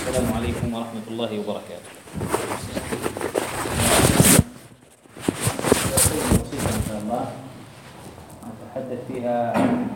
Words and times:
السلام 0.00 0.28
عليكم 0.36 0.68
ورحمة 0.74 1.04
الله 1.10 1.30
وبركاته 1.40 1.90
إن 6.64 6.82
شاء 6.88 6.98
الله 7.04 7.24
نتحدث 8.48 9.00
فيها 9.08 9.52
عن 9.58 9.88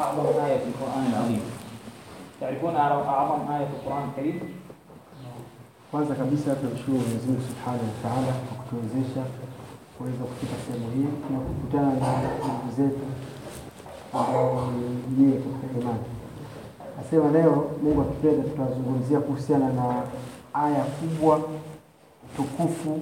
أعظم 0.00 0.26
آية 0.46 0.58
في 0.58 0.68
القرآن 0.70 1.04
العظيم 1.12 1.42
تعرفون 2.40 2.76
أعظم 2.76 3.50
آية 3.52 3.66
في 3.66 3.74
القرآن 3.82 4.04
الكريم؟ 4.08 4.38
Kwanza 5.92 6.14
kabisa 6.14 6.54
tunamshukuru 6.54 6.98
Mwenyezi 6.98 7.26
Mungu 7.26 7.42
Subhanahu 7.48 7.84
wa 7.84 7.94
Ta'ala 8.02 8.32
kwa 8.32 8.56
kuweza 10.02 10.24
kufika 10.24 10.52
sehemu 10.66 10.90
hii 10.90 11.32
na 11.34 11.38
kukutana 11.40 11.86
na 11.86 12.18
ndugu 12.38 12.72
zetu 12.76 13.06
ambao 14.14 14.70
ni 14.72 15.24
nyie 15.26 15.38
katika 15.62 15.80
imani. 15.80 15.98
Nasema 16.96 17.30
leo 17.30 17.70
Mungu 17.82 18.00
akipenda, 18.00 18.42
tutazungumzia 18.42 19.20
kuhusiana 19.20 19.72
na 19.72 20.02
aya 20.54 20.84
kubwa 20.84 21.40
tukufu 22.36 23.00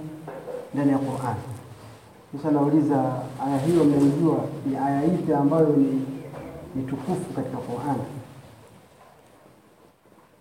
ndani 0.74 0.92
ya 0.92 0.98
Qur'ani. 0.98 1.40
Kisha 2.32 2.50
nauliza 2.50 3.22
aya 3.46 3.58
hiyo, 3.58 3.84
mnaijua 3.84 4.38
ni 4.66 4.76
aya 4.76 5.04
ipi 5.04 5.32
ambayo 5.32 5.66
ni, 5.68 6.06
ni 6.74 6.82
tukufu 6.82 7.32
katika 7.36 7.56
Qur'ani? 7.56 8.02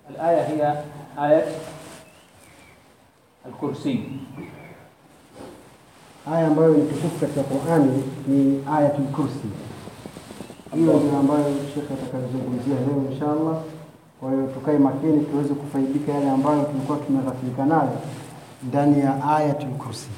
Al-aya 0.10 0.48
hiya 0.48 0.84
ayat 1.18 1.48
al-kursi 3.46 4.04
Aya 6.34 6.48
ambayo 6.48 6.70
ni 6.74 6.82
tukufu 6.90 7.20
katika 7.20 7.44
Qur'ani 7.44 8.04
ni 8.28 8.64
ayatul 8.74 9.06
kursi. 9.06 9.48
Hiyo 10.74 10.94
ndio 10.94 11.20
ambayo 11.20 11.46
Sheikh 11.74 11.92
atakayozungumzia 11.92 12.76
leo 12.76 13.12
inshallah. 13.12 13.58
Kwa 14.20 14.32
hiyo 14.32 14.48
tukae 14.48 14.78
makini 14.78 15.26
tuweze 15.26 15.54
kufaidika 15.54 16.12
yale 16.12 16.30
ambayo 16.30 16.64
tulikuwa 16.64 16.98
tumeghafilika 16.98 17.66
nayo 17.66 17.92
ndani 18.64 19.00
ya 19.00 19.26
ayatul 19.38 19.70
kursi. 19.78 20.10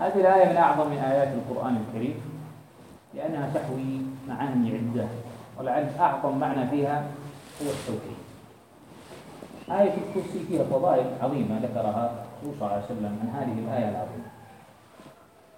هذه 0.00 0.20
الآية 0.20 0.48
من 0.50 0.56
أعظم 0.56 0.92
آيات 0.92 1.28
القرآن 1.38 1.76
الكريم 1.76 2.14
لأنها 3.14 3.50
تحوي 3.54 4.00
معاني 4.28 4.70
عدة 4.78 5.06
ولعل 5.58 5.86
أعظم 6.00 6.38
معنى 6.38 6.66
فيها 6.68 7.04
هو 7.62 7.70
التوحيد 7.70 8.18
آية 9.70 9.94
الكرسي 10.02 10.38
فيها 10.48 10.64
فضائل 10.64 11.06
عظيمة 11.22 11.58
ذكرها 11.62 12.21
المخصوص 12.42 12.58
صلى 12.58 12.66
الله 12.66 12.72
عليه 12.72 12.84
وسلم 12.84 13.12
من 13.22 13.28
هذه 13.38 13.58
الآية 13.58 13.88
العظيمة. 13.88 14.28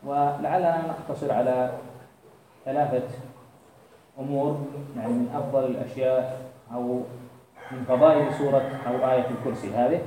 ولعلنا 0.06 0.82
نقتصر 0.88 1.32
على 1.32 1.70
ثلاثة 2.64 3.08
أمور 4.20 4.58
يعني 4.96 5.12
من 5.12 5.28
أفضل 5.34 5.64
الأشياء 5.64 6.41
أو 6.74 7.00
من 7.72 7.84
فضائل 7.88 8.34
سورة 8.38 8.62
أو 8.86 9.10
آية 9.10 9.26
الكرسي 9.30 9.70
هذه. 9.74 10.00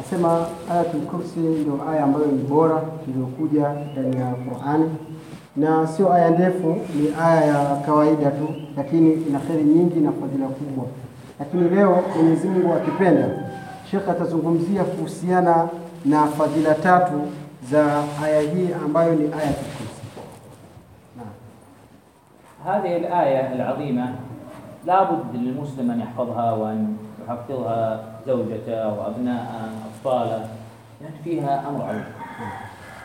أسمى 0.00 0.46
آية 0.70 0.90
الكرسي 0.94 1.64
دو 1.64 1.78
آية 1.92 2.04
مبارك 2.04 2.28
بورا 2.50 2.82
دو 3.08 3.26
كوديا 3.38 3.86
دنيا 3.96 4.34
القرآن. 4.38 4.96
na 5.56 5.86
sio 5.86 6.12
aya 6.12 6.30
ndefu 6.30 6.66
ni 6.94 7.08
لكن 7.18 7.40
ya 7.46 7.76
kawaida 7.86 8.30
tu 8.30 8.48
lakini 8.76 9.12
ina 9.12 9.38
kheri 9.38 9.62
nyingi 9.64 10.00
na 10.00 10.12
fadhila 10.12 10.46
kubwa 10.46 10.86
Sheikh 13.90 14.08
atazungumzia 14.08 14.84
kuhusiana 14.84 15.68
na 16.04 16.26
fadhila 16.26 16.74
tatu 16.74 17.20
za 17.70 18.02
aya 18.24 18.40
hii 18.40 18.68
ambayo 18.84 19.14
ni 19.14 19.28
kursi. 19.28 19.94
Naam. 21.16 21.28
هذه 22.66 22.96
الآية 22.96 23.52
العظيمة 23.54 24.06
لا 24.86 25.02
بد 25.02 25.24
للمسلم 25.34 25.90
أن 25.90 26.00
يحفظها 26.00 26.52
وأن 26.52 26.96
يحفظها 27.28 28.00
زوجته 28.26 28.88
وأبناءه 28.88 29.68
أطفاله 29.88 30.46
لأن 31.00 31.12
فيها 31.24 31.68
أمر 31.68 31.82
عظيم 31.84 32.04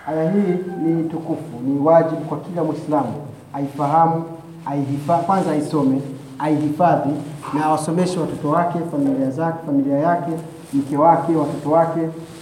Aya 0.08 0.32
hii 0.32 0.56
ni 0.84 1.04
tukufu, 1.10 1.60
ni 1.66 1.80
wajibu 1.80 2.22
kwa 2.22 2.38
kila 2.40 2.64
Mwislamu 2.64 3.14
aifahamu, 3.54 4.24
aihifa, 4.66 5.18
kwanza 5.18 5.52
aisome, 5.52 6.02
aihifadhi 6.40 7.10
na 7.54 7.66
awasomeshe 7.66 8.20
watoto 8.20 8.50
wake, 8.50 8.80
familia 8.92 9.30
zake, 9.32 9.58
familia 9.66 9.98
yake, 9.98 10.32
mke 10.73 10.97
wake, 10.97 11.33
watoto 11.37 11.71
wake, 11.71 12.01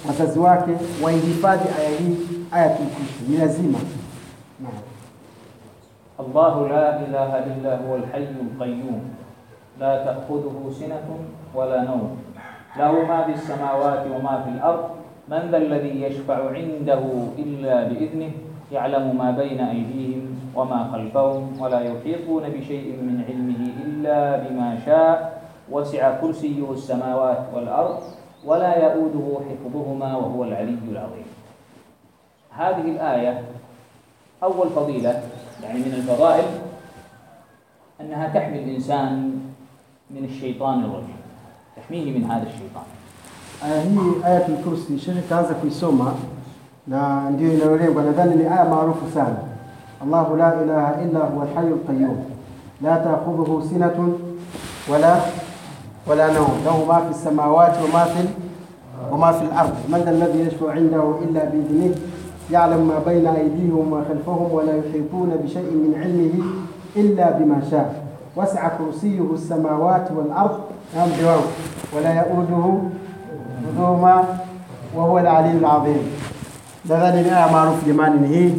wazazi 0.09 0.39
wake, 0.39 0.73
waihifadhi 1.05 1.69
aya 1.79 1.91
hii, 1.99 2.17
ayatul 2.53 2.87
kursi, 2.87 3.23
ni 3.29 3.37
lazima. 3.37 3.79
Naam. 4.61 4.73
الله 6.23 6.55
لا 6.69 6.87
إله 7.03 7.31
إلا 7.51 7.73
هو 7.83 7.97
الحي 7.97 8.31
القيوم 8.47 9.01
لا 9.81 9.93
تأخذه 10.05 10.57
سنة 10.81 11.07
ولا 11.55 11.83
نوم 11.83 12.17
له 12.79 12.93
ما 13.09 13.19
في 13.27 13.33
السماوات 13.33 14.07
وما 14.15 14.35
في 14.45 14.51
الأرض 14.55 14.85
من 15.29 15.43
ذا 15.51 15.57
الذي 15.59 16.03
يشفع 16.03 16.39
عنده 16.51 17.03
إلا 17.39 17.75
بإذنه 17.89 18.31
يعلم 18.73 19.19
ما 19.19 19.31
بين 19.31 19.61
أيديهم 19.61 20.23
وما 20.55 20.89
خلفهم 20.93 21.61
ولا 21.61 21.81
يحيطون 21.81 22.43
بشيء 22.49 22.87
من 23.03 23.25
علمه 23.29 23.63
إلا 23.85 24.37
بما 24.47 24.79
شاء 24.87 25.36
وسع 25.72 26.22
كرسيه 26.22 26.72
السماوات 26.72 27.46
والأرض 27.54 28.00
ولا 28.46 28.76
يؤوده 28.76 29.40
حفظهما 29.50 30.16
وهو 30.16 30.44
العلي 30.44 30.78
العظيم. 30.92 31.26
هذه 32.52 32.82
الآية 32.82 33.44
أول 34.44 34.70
فضيلة 34.70 35.24
يعني 35.64 35.80
من 35.80 35.94
الفضائل 35.94 36.46
أنها 38.02 38.28
تحمي 38.28 38.60
الإنسان 38.64 39.40
من 40.12 40.24
الشيطان 40.24 40.80
الرجيم. 40.80 41.18
تحميه 41.78 42.20
من 42.20 42.32
هذا 42.32 42.48
الشيطان. 42.48 42.88
آه، 43.64 43.82
هي 43.82 44.38
آية 44.38 44.48
الكرسي. 44.48 45.00
شركة 45.00 45.40
هذا 45.40 45.54
في 45.62 45.70
سومة 45.70 46.14
ندير 46.88 47.66
نوريه 47.66 47.90
ولذلك 47.90 48.34
اللي 48.34 48.44
آية 48.44 48.70
معروفة 48.70 49.08
سهلة 49.16 49.44
الله 50.04 50.38
لا 50.38 50.62
إله 50.64 51.04
إلا 51.04 51.20
هو 51.20 51.44
الحي 51.44 51.68
القيوم. 51.68 52.26
لا 52.82 52.96
تأخذه 52.98 53.68
سنة 53.70 54.18
ولا 54.90 55.20
wala 56.08 56.32
nawm 56.32 56.64
lahu 56.66 56.86
ma 56.86 57.02
fi 57.08 57.14
samawati 57.14 57.80
wa 57.84 57.90
ma 57.94 58.06
fi 58.06 58.22
wa 59.12 59.18
ma 59.18 59.34
fi 59.34 59.46
al-ard 59.46 59.74
man 59.90 60.04
dha 60.04 60.12
alladhi 60.12 60.40
yashfa'u 60.48 60.72
'indahu 60.78 61.24
illa 61.24 61.42
bi 61.52 61.58
idhnihi 61.60 61.92
ya'lamu 62.52 62.86
ma 62.86 63.00
bayna 63.00 63.32
aydihim 63.36 63.92
wa 63.92 64.04
khalfahum 64.08 64.52
wa 64.52 64.64
la 64.64 64.74
yuhituna 64.80 65.36
bi 65.38 65.48
shay'in 65.52 65.76
min 65.84 65.94
'ilmihi 65.94 66.40
illa 66.96 67.32
bima 67.40 67.60
sha'a 67.70 67.92
wasi'a 68.36 68.70
kursiyyuhu 68.80 69.36
as-samawati 69.36 70.14
wal 70.16 70.32
ard 70.32 70.56
nam 70.96 71.10
jawab 71.20 71.44
wa 71.92 72.00
la 72.02 72.12
ya'uduhu 72.24 72.72
huduma 73.68 74.16
wa 74.96 75.04
huwa 75.04 75.20
al-aliyyul 75.22 75.66
azim. 75.66 76.02
Nadhani 76.88 77.22
ni 77.24 77.30
aya 77.30 77.48
maarufu 77.52 77.86
jamani, 77.86 78.20
ni 78.28 78.28
hii 78.38 78.54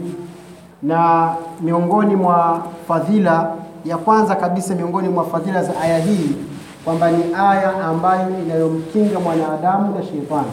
na 0.83 1.33
miongoni 1.61 2.17
mwa 2.17 2.63
fadhila 2.89 3.51
ya 3.85 3.97
kwanza 3.97 4.35
kabisa, 4.37 4.75
miongoni 4.75 5.09
mwa 5.09 5.25
fadhila 5.25 5.63
za 5.63 5.81
aya 5.81 5.99
hii 5.99 6.37
kwamba 6.89 7.11
ni 7.11 7.25
aya 7.37 7.85
ambayo 7.85 8.31
inayomkinga 8.41 9.21
mwanadamu 9.21 9.95
na 9.95 10.03
shetani. 10.03 10.53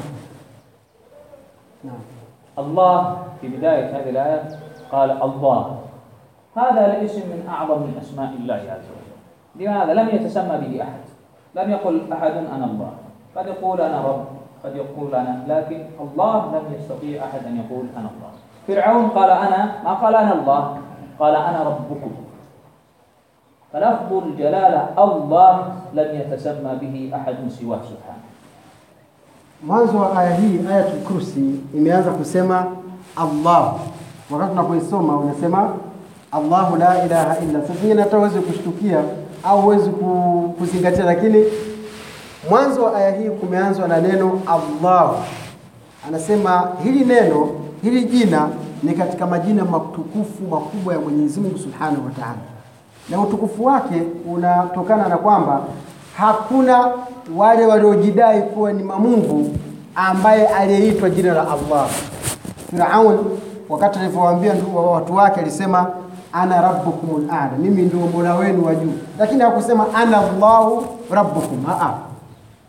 الله 2.60 3.18
في 3.42 3.48
بداية 3.48 3.86
هذه 3.98 4.10
الآية 4.10 4.44
قال 4.92 5.12
الله 5.12 5.62
هذا 6.56 6.86
الاسم 6.86 7.20
من 7.20 7.48
أعظم 7.50 7.80
من 7.84 7.94
أسماء 8.02 8.32
الله 8.40 8.56
عز 8.76 8.88
وجل 8.96 9.16
لماذا؟ 9.60 9.94
لم 9.94 10.08
يتسمى 10.16 10.56
به 10.58 10.84
أحد 10.84 11.04
لم 11.56 11.72
يقل 11.72 11.96
أحد 12.14 12.32
أنا 12.32 12.66
الله 12.66 12.92
قد 13.36 13.46
يقول 13.48 13.82
أنا 13.82 13.98
رب 14.08 14.26
قد 14.64 14.76
يقول 14.76 15.16
أنا 15.16 15.44
لكن 15.48 15.80
الله 16.00 16.40
لم 16.56 16.66
يستطيع 16.80 17.26
أحد 17.26 17.46
أن 17.46 17.56
يقول 17.64 17.86
أنا 17.98 18.10
الله 18.16 18.32
فرعون 18.68 19.06
قال 19.10 19.30
أنا 19.30 19.84
ما 19.84 19.94
قال 19.94 20.16
أنا 20.16 20.34
الله 20.34 20.78
قال 21.20 21.36
أنا 21.36 21.60
ربكم 21.64 22.12
فلفظ 23.75 24.13
الجلالة 24.27 24.89
الله 24.99 25.55
لم 25.95 26.09
يتسمى 26.21 26.73
به 26.81 27.11
أحد 27.17 27.37
سواه 27.61 27.81
سبحانه 27.83 28.25
Mwanzo 29.67 29.99
wa 29.99 30.19
aya 30.19 30.35
hii 30.37 30.61
ayatul 30.71 31.01
kursi 31.01 31.41
imeanza 31.75 32.11
kusema 32.11 32.67
Allah. 33.17 33.75
Wakati 34.31 34.53
unapoisoma 34.53 35.17
unasema 35.17 35.73
Allahu 36.33 36.77
la 36.77 37.05
ilaha 37.05 37.39
illa. 37.39 37.61
Sasa 37.63 37.75
ingine 37.85 38.03
hata 38.03 38.19
uwezi 38.19 38.39
kushtukia 38.39 39.03
au 39.45 39.63
huwezi 39.63 39.91
ku- 39.91 40.55
kuzingatia, 40.59 41.05
lakini 41.05 41.45
mwanzo 42.51 42.85
wa 42.85 42.97
aya 42.97 43.11
hii 43.17 43.29
kumeanzwa 43.31 43.89
na 43.89 44.01
neno 44.01 44.41
Allah. 44.47 45.11
Anasema 46.09 46.69
hili 46.83 47.05
neno, 47.05 47.49
hili 47.83 48.05
jina 48.05 48.49
ni 48.83 48.93
katika 48.93 49.27
majina 49.27 49.65
matukufu 49.65 50.43
makubwa 50.51 50.95
ya 50.95 51.01
Mwenyezi 51.01 51.41
Mungu 51.41 51.59
Subhanahu 51.59 52.05
wa 52.05 52.11
Ta'ala, 52.11 52.39
na 53.10 53.22
utukufu 53.22 53.66
wake 53.66 54.04
unatokana 54.34 55.08
na 55.10 55.18
kwamba 55.18 55.62
hakuna 56.18 56.92
wale 57.38 57.66
waliojidai 57.66 58.42
kuwa 58.42 58.74
ni 58.74 58.84
mamungu 58.84 59.56
ambaye 59.96 60.48
aliyeitwa 60.48 61.10
jina 61.10 61.34
la 61.34 61.42
Allah. 61.42 61.88
Firaun 62.70 63.18
wakati 63.70 64.00
alivyowaambia 64.00 64.54
ndu- 64.54 64.92
watu 64.94 65.16
wake 65.16 65.40
alisema 65.42 65.88
ana 66.34 66.62
rabbukumul 66.62 67.24
a'la, 67.32 67.52
mimi 67.60 67.82
ndio 67.82 68.00
mola 68.00 68.36
wenu 68.36 68.66
wa 68.66 68.76
juu, 68.76 68.92
lakini 69.20 69.42
hakusema 69.42 69.86
ana 69.94 70.18
Allahu 70.18 70.84
rabbukum. 71.12 71.66
Aa. 71.70 71.94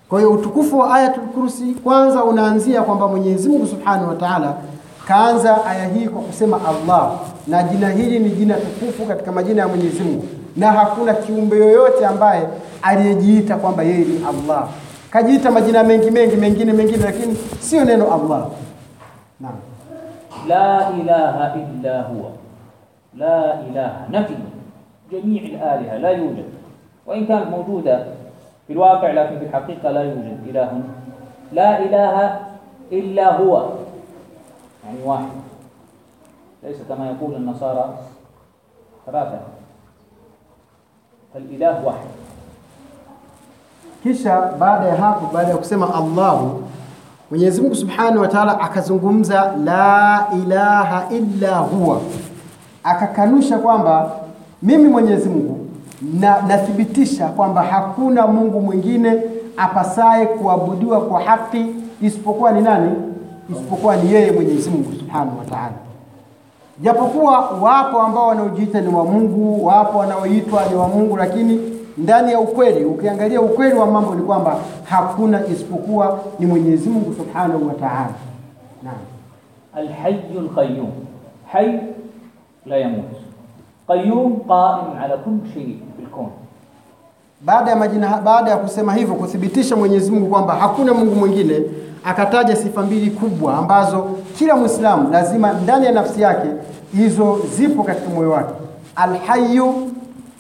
Kwa 0.09 0.19
hiyo 0.19 0.33
utukufu 0.33 0.79
wa 0.79 0.95
Ayatul 0.95 1.23
Kursi 1.23 1.65
kwanza 1.85 2.25
unaanzia 2.25 2.83
kwamba 2.83 3.09
Mwenyezi 3.09 3.49
Mungu 3.49 3.67
Subhanahu 3.67 4.09
wa 4.09 4.15
Ta'ala 4.15 4.55
Kaanza 5.09 5.65
aya 5.67 5.89
hii 5.89 6.09
kwa 6.09 6.23
kusema 6.23 6.61
Allah, 6.69 7.13
na 7.47 7.63
jina 7.63 7.89
hili 7.91 8.19
ni 8.19 8.31
jina 8.31 8.55
tukufu 8.55 9.07
katika 9.07 9.33
majina 9.33 9.63
ya 9.63 9.69
Mwenyezi 9.69 10.03
Mungu, 10.03 10.25
na 10.57 10.73
hakuna 10.73 11.15
kiumbe 11.15 11.57
yoyote 11.57 12.07
ambaye 12.07 12.49
aliyejiita 12.83 13.57
kwamba 13.57 13.83
yeye 13.83 14.05
ni 14.05 14.21
Allah. 14.29 14.69
Kajiita 15.11 15.51
majina 15.51 15.83
mengi 15.85 16.11
mengi 16.11 16.37
mengine 16.37 16.73
mengine, 16.73 17.05
lakini 17.05 17.37
sio 17.61 17.85
neno 17.85 18.05
Allah. 18.15 18.47
Naam, 19.41 19.55
la 20.49 20.91
ilaha 21.01 21.55
illa 21.57 22.03
huwa. 22.03 22.31
La 23.19 23.57
ilaha. 23.71 24.01
Nafi 24.11 24.35
jamii 25.13 25.59
alaliha 25.63 25.99
la 25.99 26.11
yujad. 26.11 26.45
Wa 27.07 27.17
in 27.17 27.27
kanat 27.27 27.51
mawjuda 27.51 28.01
fi 28.67 28.75
lwaqi, 28.75 29.13
lakin 29.15 29.39
fi 29.39 29.45
lhaqiqa 29.45 29.91
la 29.91 30.03
yujad. 30.03 30.49
Ilahun. 30.49 30.83
La 31.53 31.79
ilaha 31.85 32.39
illa 32.91 33.27
huwa. 33.33 33.71
يعني 34.86 34.98
واحد 35.06 35.28
ليس 36.64 36.78
كما 36.90 37.08
يقول 37.10 37.36
النصارى 37.36 37.86
ثلاثة 39.06 39.40
فالإله 41.34 41.86
واحد 41.86 42.08
Kisha 44.04 44.42
baada 44.60 44.86
ya 44.88 44.96
hapo, 44.96 45.30
baada 45.34 45.50
ya 45.52 45.58
kusema 45.58 45.94
Allahu, 45.96 46.64
Mwenyezi 47.32 47.62
Mungu 47.62 47.76
Subhanahu 47.76 48.20
wa 48.22 48.28
Ta'ala 48.28 48.60
akazungumza 48.60 49.54
la 49.64 50.28
ilaha 50.44 51.10
illa 51.10 51.58
huwa, 51.58 52.02
akakanusha 52.84 53.58
kwamba 53.58 54.12
mimi 54.64 54.88
Mwenyezi 54.88 55.30
Mungu 55.30 55.68
na 56.20 56.42
nathibitisha 56.42 57.28
kwamba 57.28 57.62
hakuna 57.62 58.28
Mungu 58.28 58.62
mwingine 58.62 59.22
apasaye 59.58 60.26
kuabudiwa 60.26 61.02
kwa 61.02 61.22
haki 61.22 61.66
isipokuwa 62.02 62.52
ni 62.52 62.62
nani? 62.62 62.92
isipokuwa 63.51 63.97
ni 63.97 64.13
yeye 64.13 64.33
Mwenyezi 64.33 64.71
Mungu 64.71 64.93
Subhanahu 64.99 65.39
wa 65.39 65.45
Ta'ala. 65.45 65.73
Japokuwa 66.81 67.39
wapo 67.51 68.01
ambao 68.03 68.29
wanaojiita 68.29 68.81
ni 68.81 68.95
wa 68.95 69.05
Mungu, 69.05 69.67
wapo 69.67 69.99
wanaoitwa 69.99 70.67
ni 70.71 70.75
wa 70.75 70.89
Mungu, 70.89 71.17
lakini 71.17 71.61
ndani 71.99 72.33
ya 72.33 72.41
ukweli, 72.41 72.85
ukiangalia 72.85 73.41
ukweli 73.41 73.75
wa 73.75 73.87
mambo 73.87 74.15
ni 74.15 74.23
kwamba 74.23 74.57
hakuna 74.85 75.47
isipokuwa 75.47 76.19
ni 76.39 76.47
Mwenyezi 76.47 76.89
Mungu 76.89 77.15
Subhanahu 77.15 77.69
wa 77.69 77.75
Ta'ala. 77.75 78.11
Naam. 78.83 78.95
Al-Hayyul 79.75 80.49
Qayyum. 80.55 80.91
Hayy 81.53 81.79
la 82.67 82.77
yamut. 82.77 83.05
Qayyum 83.89 84.37
qa'im 84.49 85.03
ala 85.05 85.17
kulli 85.17 85.41
shay 85.55 85.65
fil 85.97 86.07
kawn. 86.15 86.29
Baada 87.41 87.71
ya 87.71 87.77
majina, 87.77 88.17
baada 88.17 88.51
ya 88.51 88.57
kusema 88.57 88.95
hivyo 88.95 89.15
kuthibitisha 89.15 89.77
Mwenyezi 89.77 90.11
Mungu 90.11 90.27
kwamba 90.27 90.55
hakuna 90.55 90.95
Mungu 90.95 91.15
mwingine 91.15 91.63
akataja 92.07 92.57
sifa 92.57 92.83
mbili 92.83 93.11
kubwa 93.11 93.55
ambazo 93.59 94.07
kila 94.39 94.57
Mwislamu 94.57 95.11
lazima 95.13 95.53
ndani 95.53 95.87
ya 95.87 95.93
nafsi 95.93 96.23
yake 96.23 96.49
hizo 96.97 97.39
zipo 97.57 97.83
katika 97.83 98.09
moyo 98.09 98.31
wake, 98.31 98.53
alhayu 98.97 99.91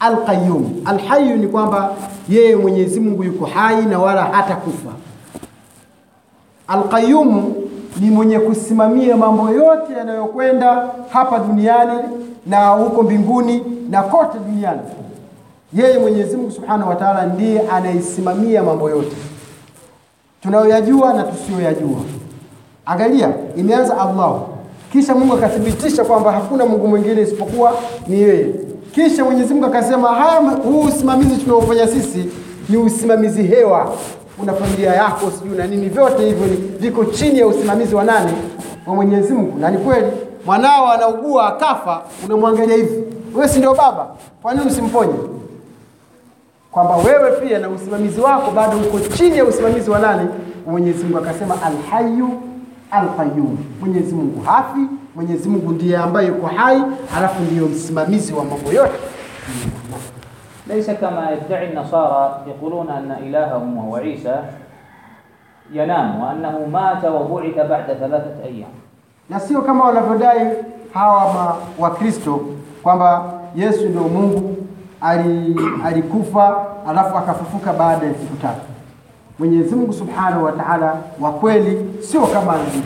alqayyum. 0.01 0.75
Alhayu 0.85 1.37
ni 1.37 1.47
kwamba 1.49 1.91
yeye 2.29 2.57
Mwenyezi 2.57 3.01
Mungu 3.01 3.25
yuko 3.25 3.47
hai 3.47 3.85
na 3.87 3.99
wala 3.99 4.25
hata 4.25 4.57
kufa. 4.57 4.91
Alqayyum 6.69 7.55
ni 8.01 8.11
mwenye 8.11 8.39
kusimamia 8.39 9.17
mambo 9.17 9.51
yote 9.51 9.93
yanayokwenda 9.93 10.89
hapa 11.11 11.39
duniani 11.39 12.01
na 12.47 12.69
huko 12.69 13.03
mbinguni 13.03 13.63
na 13.91 14.03
kote 14.03 14.39
duniani. 14.39 14.81
Yeye 15.73 15.99
Mwenyezi 15.99 16.37
Mungu 16.37 16.51
Subhanahu 16.51 16.89
wa 16.91 16.97
Ta'ala 16.97 17.27
ndiye 17.27 17.61
anaisimamia 17.69 18.63
mambo 18.63 18.91
yote 18.91 19.17
tunayoyajua 20.47 21.13
na 21.13 21.23
tusiyoyajua. 21.23 21.99
Angalia, 22.87 23.29
imeanza 23.57 23.99
Allah, 24.01 24.35
kisha 24.93 25.15
Mungu 25.15 25.35
akathibitisha 25.35 26.05
kwamba 26.05 26.33
hakuna 26.33 26.67
Mungu 26.67 26.89
mwingine 26.89 27.23
isipokuwa 27.23 27.73
ni 28.09 28.21
yeye. 28.23 28.47
Kisha 28.93 29.25
Mwenyezi 29.25 29.55
Mungu 29.55 29.67
akasema 29.67 30.09
haya, 30.09 30.41
huu 30.51 30.81
usimamizi 30.81 31.37
tunaofanya 31.37 31.87
sisi 31.89 32.29
ni 32.69 32.77
usimamizi 32.77 33.43
hewa, 33.43 33.93
una 34.43 34.53
familia 34.53 34.95
yako 34.95 35.31
sijui 35.31 35.57
na 35.59 35.67
nini, 35.67 35.89
vyote 35.89 36.27
hivyo 36.27 36.47
viko 36.81 37.05
chini 37.05 37.39
ya 37.39 37.47
usimamizi 37.47 37.95
wa 37.95 38.05
nani? 38.05 38.33
Wa 38.87 38.95
Mwenyezi 38.95 39.33
Mungu. 39.33 39.59
Na 39.59 39.71
ni 39.71 39.79
kweli 39.79 40.07
mwanao 40.47 40.93
anaugua 40.93 41.47
akafa, 41.49 42.03
unamwangalia 42.25 42.77
hivi, 42.77 43.05
wewe 43.35 43.49
si 43.49 43.59
ndio 43.59 43.75
baba? 43.75 44.07
Kwa 44.43 44.55
nini 44.55 44.67
usimponye? 44.67 45.15
kwamba 46.76 46.96
wewe 46.96 47.32
pia 47.32 47.60
na 47.60 47.70
usimamizi 47.70 48.22
wako 48.22 48.52
bado 48.52 48.78
uko 48.78 49.00
chini 49.00 49.38
ya 49.38 49.46
usimamizi 49.46 49.90
wa 49.90 50.00
nani? 50.00 50.30
Mwenyezi 50.68 51.04
Mungu 51.04 51.18
akasema 51.18 51.56
alhayu 51.64 52.30
alqayyum. 52.92 53.58
Mwenyezi 53.82 54.16
Mungu 54.16 54.42
hafi, 54.42 54.80
Mwenyezi 55.16 55.50
Mungu 55.50 55.72
ndiye 55.72 55.98
ambaye 55.98 56.28
yuko 56.28 56.48
hai, 56.48 56.82
halafu 57.14 57.42
ndiyo 57.44 57.66
msimamizi 57.68 58.34
wa 58.34 58.44
mambo 58.46 58.72
yote. 58.74 59.00
ليس 60.68 60.90
كما 60.92 61.32
يدعي 61.32 61.70
النصارى 61.74 62.42
يقولون 62.48 62.90
أن 62.90 63.12
إلههم 63.12 63.78
وهو 63.78 63.96
عيسى 63.96 64.36
ينام 65.74 66.20
وأنه 66.22 66.66
مات 66.74 67.06
وبعث 67.06 67.56
بعد 67.70 67.86
ثلاثة 68.00 68.44
أيام 68.46 68.72
Na 69.30 69.40
sio 69.40 69.62
kama 69.62 69.84
wanavyodai 69.86 70.48
hawa 70.94 71.34
ma- 71.34 71.56
Wakristo 71.80 72.40
kwamba 72.84 73.34
Yesu 73.56 73.90
ndio 73.90 74.02
Mungu 74.02 74.38
ali, 74.40 74.58
alikufa 75.86 76.66
alafu 76.88 77.18
akafufuka 77.18 77.74
baada 77.74 78.06
ya 78.06 78.14
siku 78.14 78.36
tatu. 78.42 78.62
Mwenyezi 79.40 79.76
Mungu 79.76 79.94
Subhanahu 79.94 80.44
wa 80.44 80.52
Ta'ala 80.52 80.98
wa 81.20 81.32
kweli 81.32 81.94
sio 82.02 82.28
kama 82.28 82.56
Isa 82.68 82.82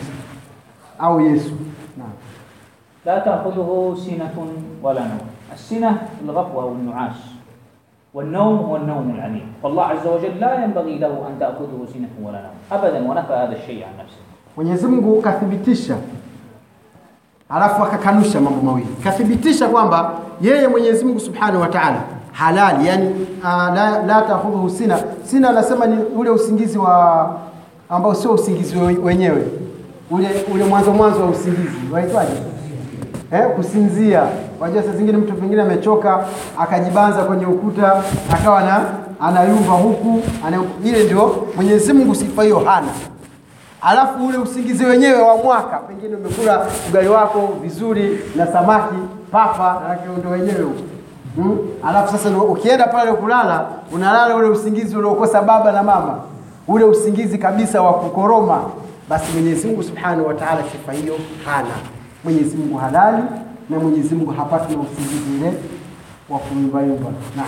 au 0.98 1.20
Yesu. 1.20 1.52
Naam. 1.98 2.10
لا 3.06 3.18
تأخذه 3.18 3.94
سنة 4.06 4.34
ولا 4.82 5.00
نوم 5.00 5.26
السنة 5.52 5.98
الغفوة 6.24 6.64
والنعاس 6.64 7.16
والنوم 8.14 8.56
هو 8.58 8.76
النوم 8.76 9.10
العميق 9.14 9.46
فالله 9.62 9.82
عز 9.84 10.06
وجل 10.06 10.40
لا 10.40 10.64
ينبغي 10.64 10.98
له 10.98 11.08
أن 11.28 11.38
تأخذه 11.40 11.86
سنة 11.94 12.08
ولا 12.22 12.40
نوم 12.42 12.56
أبدا 12.72 12.98
ونفى 13.10 13.32
هذا 13.32 13.52
الشيء 13.56 13.84
عن 13.84 13.92
نفسه 14.04 14.20
Mwenyezi 14.56 14.86
Mungu 14.86 15.20
kathibitisha, 15.22 15.96
alafu 17.55 17.83
akakanusha 17.83 18.41
mambo 18.41 18.61
mawili. 18.61 18.87
Kathibitisha 19.03 19.67
kwamba 19.67 20.11
yeye 20.41 20.67
Mwenyezi 20.67 21.05
Mungu 21.05 21.19
Subhanahu 21.19 21.61
wa 21.61 21.67
Ta'ala 21.67 22.01
halali, 22.31 22.87
yani 22.87 23.09
uh, 23.39 23.45
la, 23.45 24.03
la 24.07 24.21
takhudhuhu 24.21 24.69
sina. 24.69 24.99
Sina 25.23 25.49
anasema 25.49 25.85
ni 25.85 25.97
ule 26.17 26.29
usingizi 26.29 26.77
wa 26.77 27.29
ambao 27.89 28.15
sio 28.15 28.31
usingizi 28.33 28.75
wenyewe, 29.03 29.43
ule 30.11 30.29
ule 30.53 30.63
mwanzo 30.63 30.91
mwanzo 30.91 31.19
wa 31.21 31.29
usingizi 31.29 31.77
waitwaje? 31.93 32.31
Eh, 33.33 33.47
kusinzia. 33.55 34.23
Wajua 34.59 34.83
saa 34.83 34.91
zingine 34.91 35.17
mtu 35.17 35.33
pengine 35.33 35.61
amechoka 35.61 36.25
akajibanza 36.59 37.23
kwenye 37.23 37.45
ukuta 37.45 38.03
akawa 38.33 38.61
na 38.63 38.81
anayumba 39.19 39.73
huku 39.73 40.21
ile 40.83 41.03
ndio 41.03 41.47
Mwenyezi 41.55 41.93
Mungu 41.93 42.15
sifa 42.15 42.43
hiyo 42.43 42.59
hana 42.59 42.87
alafu 43.81 44.25
ule 44.27 44.37
usingizi 44.37 44.85
wenyewe 44.85 45.21
wa 45.21 45.37
mwaka, 45.37 45.77
pengine 45.77 46.15
umekula 46.15 46.67
ugali 46.89 47.07
wako 47.07 47.49
vizuri 47.61 48.19
na 48.35 48.47
samaki 48.47 48.95
papa 49.31 49.81
na 49.89 49.95
kiondo 49.95 50.29
wenyewe 50.29 50.61
huko 50.61 50.81
hmm? 51.35 51.57
Alafu 51.87 52.11
sasa 52.17 52.29
ukienda 52.37 52.87
pale 52.87 53.13
kulala, 53.13 53.65
unalala 53.93 54.35
ule 54.35 54.47
usingizi 54.47 54.97
uliokosa 54.97 55.41
baba 55.41 55.71
na 55.71 55.83
mama, 55.83 56.19
ule 56.67 56.83
usingizi 56.85 57.37
kabisa 57.37 57.81
wa 57.81 57.93
kukoroma. 57.93 58.61
Basi 59.09 59.31
Mwenyezi 59.33 59.67
Mungu 59.67 59.83
Subhanahu 59.83 60.27
wa 60.27 60.33
Ta'ala 60.33 60.63
sifa 60.71 60.91
hiyo 60.93 61.15
hana. 61.45 61.67
Mwenyezi 62.23 62.57
Mungu 62.57 62.77
halali 62.77 63.23
na 63.69 63.79
Mwenyezi 63.79 64.15
Mungu 64.15 64.31
hapati 64.31 64.75
na 64.75 64.81
usingizi 64.81 65.35
ile 65.37 65.53
wa 66.29 66.39
kuyumbayumba. 66.39 67.09
Naam, 67.35 67.47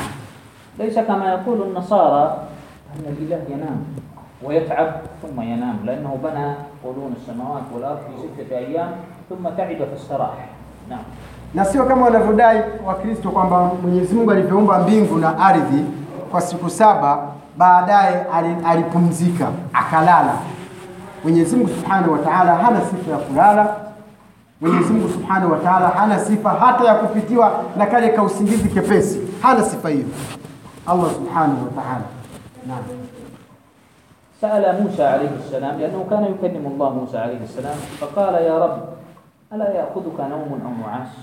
laisa 0.80 1.04
kama 1.04 1.26
yakulu 1.26 1.66
nasara 1.74 2.36
anna 2.96 3.12
billahi 3.20 3.52
yanam 3.52 3.78
ويتعب 4.43 4.91
ثم 5.23 5.41
ينام 5.41 5.77
لأنه 5.85 6.19
بنى 6.23 6.55
قرون 6.85 7.15
السماوات 7.21 7.63
والأرض 7.75 7.99
في 7.99 8.29
ستة 8.45 8.59
أيام 8.59 8.91
ثم 9.29 9.49
تعب 9.57 9.77
فاستراح 9.93 10.35
نعم 10.91 11.03
na 11.55 11.65
sio 11.65 11.85
kama 11.85 12.05
wanavyodai 12.05 12.63
Wakristo 12.87 13.31
kwamba 13.31 13.71
Mwenyezi 13.83 14.15
Mungu 14.15 14.31
alivyoumba 14.33 14.79
mbingu 14.79 15.17
na 15.19 15.39
ardhi 15.39 15.85
kwa 16.31 16.41
siku 16.41 16.71
saba, 16.71 17.19
baadaye 17.57 18.25
ali- 18.35 18.57
alipumzika 18.67 19.49
akalala. 19.73 20.33
Mwenyezi 21.25 21.57
Mungu 21.57 21.69
Subhanahu 21.69 22.13
wa 22.13 22.19
Ta'ala 22.19 22.55
hana 22.55 22.81
sifa 22.81 23.11
ya 23.11 23.17
kulala. 23.19 23.77
Mwenyezi 24.61 24.93
Mungu 24.93 25.09
Subhanahu 25.09 25.53
wa 25.53 25.59
Ta'ala 25.59 25.89
hana 25.89 26.19
sifa 26.19 26.51
hata 26.51 26.85
ya 26.85 26.95
kupitiwa 26.95 27.53
na 27.77 27.87
kale 27.87 28.09
ka 28.09 28.23
usingizi 28.23 28.69
kepesi, 28.69 29.21
hana 29.43 29.63
sifa 29.65 29.89
hiyo 29.89 30.05
Allah 30.87 31.11
Subhanahu 31.15 31.65
wa 31.65 31.83
Ta'ala. 31.83 32.05
Naam. 32.67 32.83
سأل 34.44 34.84
موسى 34.84 35.04
عليه 35.04 35.32
السلام 35.40 35.80
لأنه 35.80 36.04
كان 36.10 36.24
يكلم 36.36 36.66
الله 36.68 36.90
موسى 36.90 37.18
عليه 37.18 37.42
السلام 37.48 37.80
فقال 38.04 38.34
يا 38.44 38.56
رب 38.60 38.78
ألا 39.54 39.72
يأخذك 39.72 40.20
نوم 40.20 40.52
أو 40.52 40.74
نعاس 40.84 41.16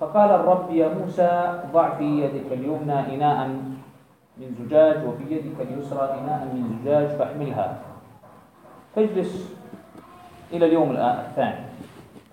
فقال 0.00 0.30
الرب 0.30 0.70
يا 0.70 0.88
موسى 0.88 1.62
ضع 1.74 1.98
في 1.98 2.06
يدك 2.22 2.46
اليمنى 2.52 2.98
إناء 3.14 3.38
من 4.38 4.48
زجاج 4.54 4.96
وفي 5.02 5.24
يدك 5.34 5.58
اليسرى 5.66 6.14
إناء 6.22 6.40
من 6.54 6.78
زجاج 6.78 7.18
فاحملها. 7.18 7.76
فاجلس 8.94 9.50
إلى 10.52 10.66
اليوم 10.66 10.90
الثاني. 10.96 11.64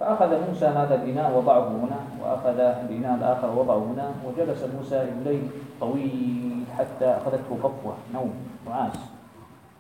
فأخذ 0.04 0.32
موسى 0.50 0.66
هذا 0.66 0.96
الإناء 0.96 1.32
وضعه 1.38 1.68
هنا 1.68 2.00
وأخذ 2.24 2.60
الإناء 2.60 3.16
الآخر 3.16 3.50
وضعه 3.60 3.78
هنا 3.78 4.12
وجلس 4.28 4.66
موسى 4.80 5.02
الليل 5.02 5.48
طويل 5.82 6.64
حتى 6.78 7.06
أخذته 7.06 7.58
غفوة 7.64 7.94
نوم 8.14 8.34
نعاس 8.70 9.00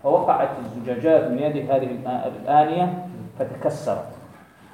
فوقعت 0.03 0.49
الزجاجات 0.65 1.31
من 1.31 1.39
يده 1.39 1.75
هذه 1.75 1.89
الآنية 2.43 3.05
فتكسرت. 3.39 4.05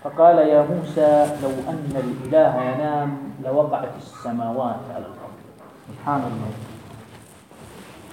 فقال 0.04 0.38
يا 0.38 0.62
موسى 0.62 1.26
لو 1.44 1.50
أن 1.70 1.94
الإله 1.96 2.62
ينام 2.62 3.18
لوقعت 3.46 3.90
السماوات 3.98 4.82
على 4.96 5.06
الأرض. 5.06 5.38
Subhanallah. 5.90 6.52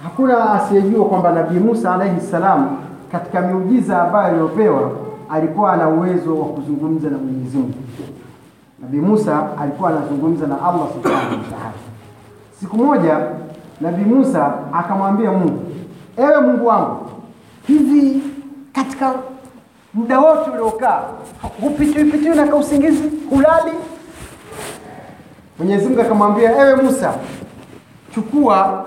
Hakuna 0.03 0.53
asiyejua 0.53 1.05
kwamba 1.09 1.31
Nabii 1.31 1.59
Musa 1.59 1.93
alaihi 1.93 2.21
salam 2.21 2.77
katika 3.11 3.41
miujiza 3.41 4.01
ambayo 4.01 4.27
aliyopewa 4.27 4.91
alikuwa 5.29 5.73
ana 5.73 5.89
uwezo 5.89 6.39
wa 6.39 6.45
kuzungumza 6.45 7.09
na 7.09 7.17
Mwenyezi 7.17 7.57
Mungu. 7.57 7.73
Nabii 8.81 8.97
Musa 8.99 9.57
alikuwa 9.61 9.89
anazungumza 9.89 10.47
na 10.47 10.55
Allah 10.61 10.87
subhanahu 10.93 11.31
wa 11.31 11.37
ta'ala. 11.57 11.73
Siku 12.59 12.77
moja 12.77 13.19
Nabii 13.81 14.03
Musa 14.03 14.53
akamwambia 14.73 15.31
Mungu, 15.31 15.65
ewe 16.17 16.41
Mungu 16.41 16.65
wangu, 16.67 17.05
hivi 17.67 18.23
katika 18.73 19.13
muda 19.93 20.19
wote 20.19 20.49
uliokaa 20.51 21.01
hupitiwi 21.61 22.11
pitiwi 22.11 22.35
na 22.35 22.47
kausingizi, 22.47 23.03
hulali? 23.29 23.71
Mwenyezi 25.59 25.85
Mungu 25.87 26.01
akamwambia, 26.01 26.57
ewe 26.57 26.75
Musa, 26.75 27.13
chukua 28.15 28.85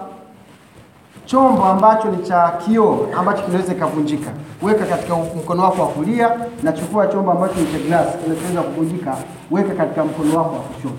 chombo 1.31 1.65
ambacho 1.65 2.09
ni 2.11 2.23
cha 2.23 2.51
kioo 2.65 3.07
ambacho 3.19 3.43
kinaweza 3.43 3.75
kikavunjika, 3.75 4.31
weka 4.63 4.85
katika 4.87 5.15
mkono 5.17 5.63
wako 5.63 5.83
wa 5.83 5.89
kulia, 5.89 6.31
na 6.63 6.73
chukua 6.73 7.07
chombo 7.07 7.33
ambacho 7.33 7.55
ni 7.61 7.67
cha 7.73 7.79
glasi 7.79 8.19
kinachoweza 8.19 8.63
kuvunjika, 8.63 9.17
weka 9.51 9.75
katika 9.75 10.05
mkono 10.05 10.37
wako 10.39 10.55
wa 10.55 10.61
kushoto, 10.61 10.95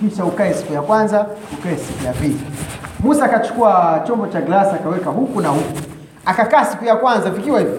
kisha 0.00 0.24
ukae 0.24 0.54
siku 0.54 0.72
ya 0.72 0.82
kwanza, 0.82 1.26
ukae 1.58 1.76
siku 1.76 2.04
ya 2.04 2.12
pili. 2.12 2.40
Musa 3.00 3.24
akachukua 3.24 4.02
chombo 4.06 4.26
cha 4.26 4.40
glasi 4.40 4.74
akaweka 4.74 5.10
huku 5.10 5.40
na 5.40 5.48
huku, 5.48 5.78
akakaa 6.26 6.64
siku 6.64 6.84
ya 6.84 6.96
kwanza 6.96 7.30
vikiwa 7.30 7.60
hivi, 7.60 7.78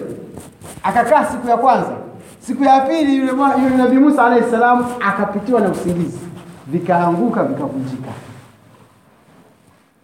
akakaa 0.82 1.24
siku 1.24 1.48
ya 1.48 1.56
kwanza. 1.56 1.92
Siku 2.40 2.64
ya 2.64 2.80
pili 2.80 3.16
yule, 3.16 3.32
yule 3.62 3.76
Nabii 3.76 3.98
Musa 3.98 4.24
alayhi 4.24 4.50
salam 4.50 4.84
akapitiwa 5.00 5.60
na 5.60 5.68
usingizi, 5.68 6.18
vikaanguka 6.66 7.44
vikavunjika. 7.44 8.08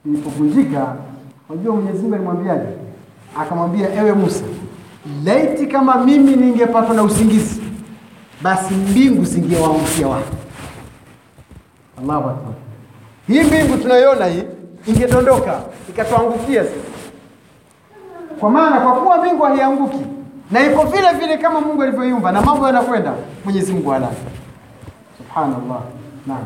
Ilipovunjika, 0.06 0.94
Unajua 1.49 1.75
Mwenyezi 1.75 1.99
Mungu 2.02 2.14
alimwambiaje? 2.14 2.67
Akamwambia, 3.40 3.95
ewe 3.95 4.12
Musa, 4.12 4.45
laiti 5.25 5.67
kama 5.67 6.05
mimi 6.05 6.37
ningepatwa 6.37 6.95
na 6.95 7.02
usingizi, 7.02 7.61
basi 8.43 8.75
mbingu 8.75 9.25
zingewaangukia 9.25 10.09
watu. 10.09 10.33
Allahu 11.99 12.28
akbar! 12.28 12.52
Hii 13.26 13.43
mbingu 13.43 13.76
tunayoiona 13.76 14.26
hii 14.26 14.43
ingedondoka 14.87 15.61
ikatuangukia 15.88 16.64
sisi, 16.64 16.81
kwa 18.40 18.50
maana 18.50 18.81
kwa 18.81 18.93
kuwa 18.93 19.19
mbingu 19.19 19.43
haianguki 19.43 19.99
na 20.50 20.67
iko 20.67 20.85
vile 20.85 21.12
vile 21.21 21.38
kama 21.38 21.61
Mungu 21.61 21.83
alivyoiumba 21.83 22.33
na 22.33 22.43
mambo 22.43 22.67
yanakwenda. 22.67 23.14
Mwenyezi 23.45 23.73
Mungu 23.73 23.93
ala, 23.93 24.09
subhanallah. 25.19 25.81
Naam, 26.26 26.45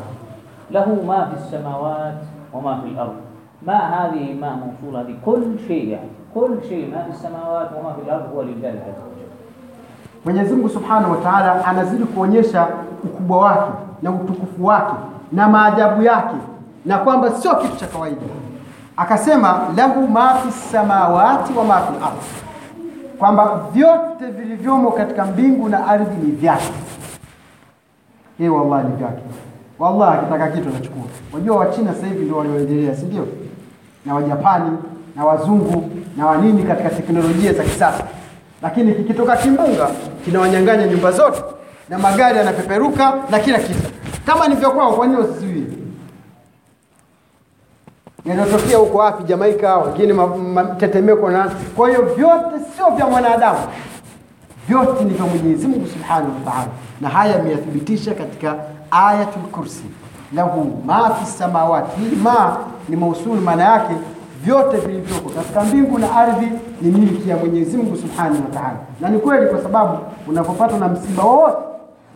lahu 0.71 1.03
ma 1.03 1.27
fi 1.31 1.51
samawati 1.51 2.25
wa 2.53 2.61
ma 2.61 2.81
fil 2.81 2.99
ardh 2.99 3.32
ما 3.66 3.78
هذه 3.78 4.34
ما 4.40 4.50
موصولة 4.56 5.00
هذه 5.00 5.14
كل 5.24 5.42
شيء 5.68 5.88
يعني 5.88 6.08
كل 6.34 6.58
شيء 6.68 6.90
ما 6.94 7.02
في 7.02 7.10
السماوات 7.10 7.70
وما 7.80 7.92
في 7.92 8.00
الأرض 8.06 8.24
هو 8.34 8.42
لله 8.42 8.68
عز 8.68 8.98
وجل 9.02 9.18
Mwenyezi 10.24 10.54
Mungu 10.54 10.68
Subhanahu 10.68 11.10
wa 11.10 11.16
Ta'ala 11.16 11.64
anazidi 11.64 12.04
kuonyesha 12.04 12.66
ukubwa 13.04 13.38
wake 13.38 13.70
na 14.02 14.10
utukufu 14.10 14.66
wake 14.66 14.92
na 15.32 15.48
maajabu 15.48 16.02
yake 16.02 16.34
na 16.86 16.98
kwamba 16.98 17.30
sio 17.30 17.56
kitu 17.56 17.76
cha 17.76 17.86
kawaida. 17.86 18.20
Akasema 18.96 19.60
lahu 19.76 20.08
ma 20.08 20.34
fi 20.34 20.52
samawati 20.52 21.52
wa 21.52 21.64
ma 21.64 21.80
fi 21.80 21.92
ardhi, 22.04 22.26
kwamba 23.18 23.60
vyote 23.72 24.26
vilivyomo 24.26 24.90
katika 24.90 25.24
mbingu 25.24 25.68
na 25.68 25.86
ardhi 25.86 26.26
ni 26.26 26.32
vyake. 26.32 26.72
Hii 28.38 28.48
wallahi 28.48 28.88
ni 28.88 28.96
vyake. 28.96 29.22
Wallahi 29.78 30.18
akitaka 30.18 30.48
kitu 30.48 30.68
anachukua. 30.68 31.02
Wajua 31.34 31.56
Wachina 31.56 31.94
sasa 31.94 32.06
hivi 32.06 32.24
ndio 32.24 32.36
walioendelea, 32.36 32.94
si 32.96 33.06
ndio? 33.06 33.26
Na 34.05 34.15
Wajapani 34.15 34.77
na 35.15 35.25
wazungu 35.25 35.89
na 36.17 36.25
wanini 36.25 36.63
katika 36.63 36.89
teknolojia 36.89 37.53
za 37.53 37.63
kisasa, 37.63 38.03
lakini 38.61 38.93
kikitoka 38.95 39.35
kimbunga 39.37 39.89
kinawanyang'anya 40.25 40.87
nyumba 40.87 41.11
zote 41.11 41.41
na 41.89 41.99
magari 41.99 42.37
yanapeperuka 42.37 43.13
na 43.29 43.39
kila 43.39 43.59
kitu. 43.59 43.79
Kama 44.25 44.47
nivyokwao, 44.47 44.93
kwa 44.93 45.07
nini? 45.07 45.67
Yanayotokea 48.25 48.77
huko 48.77 48.97
wapi? 48.97 49.23
Jamaika, 49.23 49.77
wengine 49.77 50.13
tetemeko 50.77 51.29
na 51.31 51.51
kwa 51.75 51.89
hiyo 51.89 52.01
vyote 52.01 52.59
sio 52.77 52.89
vya 52.95 53.05
mwanadamu, 53.07 53.59
vyote 54.67 55.03
ni 55.03 55.13
vya 55.13 55.25
Mwenyezi 55.25 55.67
Mungu 55.67 55.87
Subhanahu 55.87 56.31
wa 56.45 56.51
Ta'ala, 56.51 56.67
na 57.01 57.09
haya 57.09 57.39
ameyathibitisha 57.39 58.13
katika 58.13 58.55
Ayatul 58.91 59.41
Kursi, 59.41 59.83
lahu 60.35 60.81
ma 60.85 61.09
fi 61.15 61.25
samawati. 61.25 61.99
Hii 62.01 62.15
ma 62.15 62.57
ni 62.89 62.95
mausulu, 62.95 63.41
maana 63.41 63.63
yake 63.63 63.93
vyote 64.43 64.77
vilivyoko 64.77 65.29
katika 65.29 65.63
mbingu 65.63 65.99
na 65.99 66.15
ardhi 66.15 66.47
ni 66.81 66.91
miliki 66.91 67.29
ya 67.29 67.37
Mwenyezi 67.37 67.77
Mungu 67.77 67.97
Subhanahu 67.97 68.35
wa 68.43 68.49
Ta'ala, 68.59 68.75
na 69.01 69.09
ni 69.09 69.19
kweli, 69.19 69.47
kwa 69.47 69.61
sababu 69.63 69.97
unapopatwa 70.27 70.79
na 70.79 70.87
msiba 70.87 71.23
wowote 71.23 71.57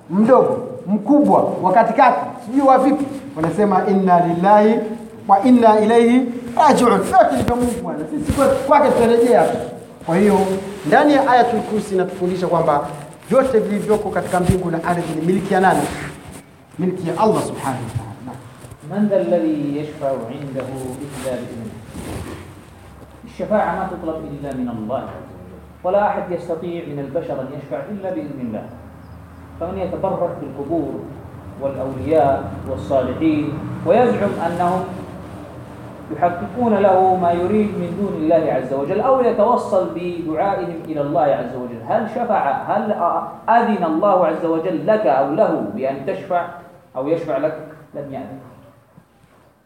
mdogo 0.10 0.58
mkubwa 0.88 1.44
wa 1.62 1.72
katikati, 1.74 2.18
sijui 2.46 2.62
wa 2.68 2.78
vipi, 2.78 3.06
wanasema 3.36 3.82
inna 3.88 4.20
lillahi 4.28 4.80
wa 5.28 5.44
inna 5.44 5.80
ilaihi 5.80 6.22
rajiun. 6.58 6.90
Vyote 7.02 7.36
ni 7.38 7.44
vya 7.44 7.56
Mungu 7.56 7.72
Bwana, 7.84 8.00
sisi 8.12 8.32
kwake 8.68 8.88
tutarejea. 8.92 9.46
Kwa 10.06 10.18
hiyo 10.18 10.40
ndani 10.88 11.14
ya 11.14 11.30
Ayatul 11.32 11.60
Kursi 11.60 11.96
inatufundisha 11.96 12.48
kwamba 12.48 12.88
vyote 13.30 13.60
vilivyoko 13.60 14.10
katika 14.10 14.40
mbingu 14.40 14.72
na 14.72 14.84
ardhi 14.84 15.20
ni 15.20 15.26
miliki 15.26 15.54
ya 15.54 15.60
nani? 15.60 15.80
Allah 16.78 17.42
subhanahu 17.42 17.86
wa 17.90 17.94
ta'ala. 17.98 18.14
Naam. 18.30 18.40
من 18.88 19.10
ذا 19.10 19.18
الذي 19.18 19.82
يشفع 19.82 20.14
عنده 20.30 20.70
إلا 21.02 21.32
بإذنه؟ 21.42 21.74
الشفاعة 23.26 23.72
ما 23.76 23.86
تطلب 23.90 24.18
إلا 24.30 24.50
من 24.54 24.70
الله 24.70 25.02
عز 25.02 25.26
وجل. 25.34 25.58
ولا 25.84 26.02
أحد 26.08 26.32
يستطيع 26.32 26.86
من 26.86 27.00
البشر 27.10 27.34
أن 27.42 27.50
يشفع 27.58 27.80
إلا 27.90 28.10
بإذن 28.14 28.40
الله. 28.40 28.66
فمن 29.60 29.78
يتبرك 29.78 30.34
بالقبور 30.42 30.94
والأولياء 31.62 32.52
والصالحين 32.70 33.46
ويزعم 33.86 34.34
أنهم 34.46 34.84
يحققون 36.14 36.74
له 36.78 37.16
ما 37.18 37.32
يريد 37.32 37.70
من 37.74 37.90
دون 37.98 38.14
الله 38.22 38.44
عز 38.54 38.74
وجل 38.74 39.02
أو 39.02 39.22
يتوصل 39.26 39.98
بدعائهم 39.98 40.80
إلى 40.86 41.02
الله 41.02 41.28
عز 41.42 41.54
وجل. 41.58 41.82
هل 41.90 42.02
شفع 42.16 42.42
هل 42.70 42.84
أذن 43.50 43.84
الله 43.84 44.18
عز 44.28 44.46
وجل 44.46 44.88
لك 44.88 45.06
أو 45.08 45.34
له 45.34 45.52
بأن 45.76 46.06
تشفع؟ 46.06 46.67
أو 46.98 47.08
يشفع 47.08 47.38
لك 47.38 47.58
لم 47.96 48.14
يأذن 48.14 48.40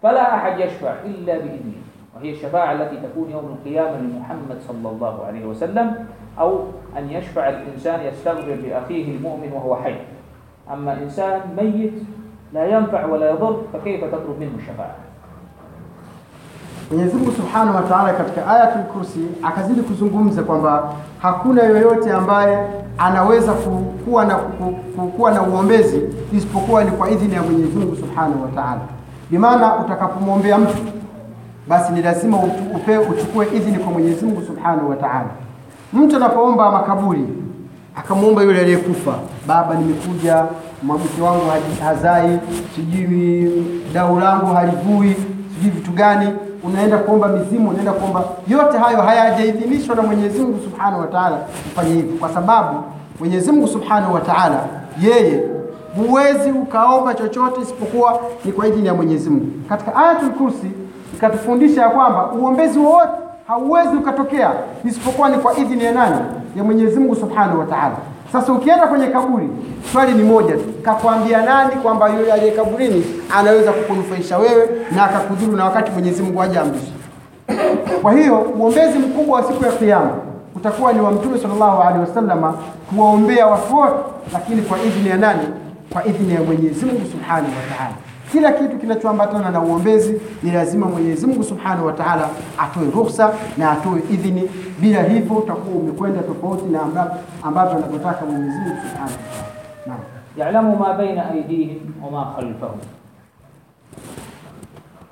فلا 0.03 0.35
أحد 0.35 0.59
يشفع 0.59 0.93
إلا 1.05 1.33
بإذنه. 1.37 1.81
وهي 2.15 2.31
الشفاعة 2.31 2.71
التي 2.71 2.97
تكون 2.97 3.29
يوم 3.31 3.45
القيامة 3.57 3.97
لمحمد 3.97 4.57
صلى 4.67 4.89
الله 4.89 5.25
عليه 5.25 5.45
وسلم 5.45 6.05
أو 6.39 6.59
أن 6.97 7.09
يشفع 7.11 7.49
الإنسان 7.49 7.99
يستغفر 8.05 8.55
لأخيه 8.55 9.15
المؤمن 9.15 9.51
وهو 9.53 9.75
حي. 9.75 9.95
أما 10.73 10.93
إنسان 11.03 11.39
ميت 11.57 11.93
لا 12.53 12.65
ينفع 12.65 13.05
ولا 13.05 13.29
يضر 13.31 13.61
فكيف 13.73 14.03
تطلب 14.03 14.35
منه 14.39 14.51
الشفاعة؟ 14.57 14.95
Mwenyezi 16.91 17.15
Mungu 17.17 17.31
Subhanahu 17.31 17.75
wa 17.75 17.81
Ta'ala 17.81 18.13
katika 18.13 18.47
Ayatul 18.47 18.83
Kursi 18.83 19.19
akazidi 19.43 19.81
kuzungumza 19.81 20.43
kwamba 20.43 20.93
hakuna 21.21 21.63
yoyote 21.63 22.11
ambaye 22.11 22.67
anaweza 22.97 23.51
ku- 23.53 23.93
kuwa 24.05 24.25
na, 24.25 24.35
ku- 24.35 24.75
ku- 24.95 25.07
kuwa 25.07 25.31
na 25.31 25.41
uombezi 25.41 26.01
isipokuwa 26.37 26.83
ni 26.83 26.91
kwa 26.91 27.09
idhini 27.11 27.33
ya 27.35 27.41
Mwenyezi 27.41 27.77
Mungu 27.77 27.95
Subhanahu 27.95 28.41
wa 28.43 28.47
Ta'ala. 28.47 28.81
Bimaana 29.31 29.75
utakapomwombea 29.79 30.57
mtu 30.57 30.75
basi 31.67 31.93
ni 31.93 32.01
lazima 32.01 32.37
upe, 32.75 32.97
uchukue 32.97 33.47
idhini 33.55 33.77
kwa 33.77 33.91
Mwenyezi 33.93 34.25
Mungu 34.25 34.41
Subhanahu 34.41 34.89
wa 34.89 34.95
Ta'ala. 34.95 35.29
Mtu 35.93 36.15
anapoomba 36.15 36.71
makaburi 36.71 37.27
akamwomba 37.95 38.41
yule 38.43 38.59
aliyekufa, 38.61 39.11
baba, 39.47 39.75
nimekuja 39.75 40.45
mke 40.83 41.21
wangu 41.21 41.41
hazai, 41.83 42.39
sijui 42.75 43.51
dau 43.93 44.19
langu 44.19 44.45
halivui, 44.53 45.15
sijui 45.55 45.71
vitu 45.71 45.91
gani, 45.91 46.29
unaenda 46.63 46.97
kuomba 46.97 47.27
mizimu, 47.27 47.69
unaenda 47.69 47.91
kuomba. 47.91 48.23
Yote 48.47 48.77
hayo 48.77 49.01
hayajaidhinishwa 49.01 49.95
na 49.95 50.01
Mwenyezi 50.01 50.39
Mungu 50.41 50.59
Subhanahu 50.63 50.99
wa 51.01 51.07
Ta'ala 51.07 51.37
kufanya 51.37 51.95
hivyo, 51.95 52.17
kwa 52.19 52.29
sababu 52.29 52.83
Mwenyezi 53.19 53.51
Mungu 53.51 53.67
Subhanahu 53.67 54.13
wa 54.13 54.21
Ta'ala, 54.21 54.65
yeye 55.01 55.43
huwezi 55.95 56.51
ukaomba 56.51 57.13
chochote 57.13 57.61
isipokuwa 57.61 58.19
ni 58.45 58.51
kwa 58.51 58.67
idhini 58.67 58.87
ya 58.87 58.93
Mwenyezi 58.93 59.29
Mungu. 59.29 59.47
Katika 59.69 59.95
Ayatul 59.95 60.29
Kursi 60.29 60.71
ikatufundisha 61.15 61.81
ya 61.81 61.89
kwamba 61.89 62.31
uombezi 62.31 62.79
wowote 62.79 63.11
hauwezi 63.47 63.95
ukatokea 63.95 64.51
isipokuwa 64.85 65.29
ni 65.29 65.37
kwa 65.37 65.57
idhini 65.57 65.83
ya 65.83 65.91
nani? 65.91 66.15
Ya 66.57 66.63
Mwenyezi 66.63 66.99
Mungu 66.99 67.15
Subhanahu 67.15 67.59
wa 67.59 67.65
Ta'ala. 67.65 67.95
Sasa 68.31 68.53
ukienda 68.53 68.87
kwenye 68.87 69.07
kaburi, 69.07 69.49
swali 69.91 70.11
ni 70.13 70.23
moja 70.23 70.53
tu, 70.53 70.63
kakwambia 70.81 71.41
nani 71.41 71.75
kwamba 71.75 72.09
yule 72.09 72.31
aliye 72.33 72.51
kaburini 72.51 73.05
anaweza 73.37 73.71
kukunufaisha 73.71 74.37
wewe 74.37 74.69
na 74.95 75.03
akakudhuru 75.03 75.57
na 75.57 75.65
wakati 75.65 75.91
Mwenyezi 75.91 76.23
Mungu 76.23 76.39
hajaamrisha? 76.39 76.91
Kwa 78.01 78.13
hiyo 78.13 78.39
uombezi 78.59 78.99
mkubwa 78.99 79.35
wa 79.39 79.43
siku 79.47 79.65
ya 79.65 79.71
Kiyama 79.71 80.11
utakuwa 80.55 80.93
ni 80.93 81.01
wa 81.01 81.11
Mtume 81.11 81.37
sallallahu 81.37 81.81
alaihi 81.81 81.99
wasallama 81.99 82.53
kuwaombea 82.89 83.47
watu 83.47 83.77
wote, 83.77 83.93
lakini 84.33 84.61
kwa 84.61 84.79
idhini 84.83 85.09
ya 85.09 85.17
nani? 85.17 85.47
Kwa 85.93 86.05
idhini 86.05 86.33
ya 86.33 86.43
Mwenyezi 86.43 86.85
Mungu 86.85 87.05
Subhanahu 87.11 87.45
wa 87.55 87.75
Ta'ala. 87.77 87.93
Kila 88.31 88.51
kitu 88.51 88.77
kinachoambatana 88.77 89.49
na 89.51 89.61
uombezi 89.61 90.21
ni 90.43 90.51
lazima 90.51 90.85
Mwenyezi 90.87 91.27
Mungu 91.27 91.43
Subhanahu 91.43 91.85
wa 91.85 91.93
Ta'ala 91.93 92.29
atoe 92.57 92.85
ruhusa 92.85 93.33
na 93.57 93.71
atoe 93.71 94.01
idhini. 94.11 94.49
Bila 94.79 95.03
hivyo 95.03 95.35
utakuwa 95.37 95.75
umekwenda 95.75 96.21
tofauti 96.21 96.65
na 96.65 96.81
ambavyo 97.43 97.77
anavyotaka 97.77 98.25
Mwenyezi 98.25 98.57
Mungu 98.59 98.75
Subhanahu 98.81 99.11
wa 99.11 99.17
Ta'ala. 99.33 99.47
Naam. 99.87 99.99
يعلم 100.37 100.79
ما 100.79 100.97
بين 100.97 101.19
أيديهم 101.19 101.79
وما 102.03 102.23
خلفهم 102.37 102.77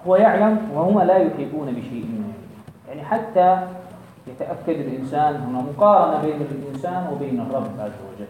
هو 0.07 0.15
يعلم 0.15 0.57
وهم 0.75 1.01
لا 1.01 1.17
يحيطون 1.17 1.67
بشيء 1.67 2.05
من 2.05 2.24
علمه 2.24 2.33
يعني 2.88 3.03
حتى 3.05 3.57
يتأكد 4.27 4.79
الإنسان 4.79 5.36
هنا 5.36 5.62
مقارنة 5.62 6.21
بين 6.21 6.41
الإنسان 6.41 7.07
وبين 7.13 7.39
الرب 7.39 7.67
عز 7.79 7.91
وجل 8.09 8.27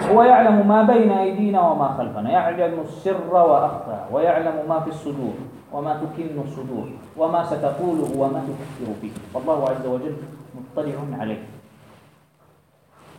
هو 0.00 0.22
يعلم 0.22 0.68
ما 0.68 0.82
بين 0.82 1.10
أيدينا 1.10 1.60
وما 1.60 1.88
خلفنا 1.98 2.30
يعلم 2.30 2.80
السر 2.88 3.16
وأخفى 3.32 3.98
ويعلم 4.12 4.54
ما 4.68 4.80
في 4.80 4.90
الصدور 4.90 5.34
وما 5.72 5.94
تكن 5.94 6.40
الصدور 6.44 6.88
وما 7.16 7.44
ستقوله 7.46 8.10
وما 8.18 8.40
تفكر 8.40 8.92
به. 9.02 9.10
والله 9.34 9.68
عز 9.70 9.86
وجل 9.86 10.14
مطلع 10.54 10.92
عليه. 11.20 11.42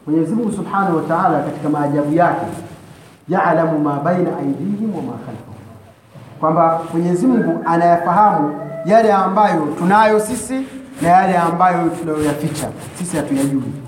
ويزبه 0.07 0.51
سبحانه 0.51 0.95
وتعالى 0.95 1.43
كما 1.63 1.85
أجابياته 1.85 2.47
يعلم 3.29 3.83
ما 3.83 3.97
بين 4.05 4.27
أيديهم 4.27 4.91
وما 4.95 5.13
خلفهم. 5.27 5.57
kwamba 6.39 6.81
Mwenyezi 6.93 7.27
Mungu 7.27 7.63
anayafahamu 7.65 8.55
yale 8.85 9.13
ambayo 9.13 9.61
tunayo 9.77 10.19
sisi 10.19 10.67
na 11.01 11.07
yale 11.09 11.37
ambayo 11.37 11.89
tunayoyaficha. 11.89 12.67
Sisi 12.97 13.17
hatuyajui. 13.17 13.61
ya 13.61 13.86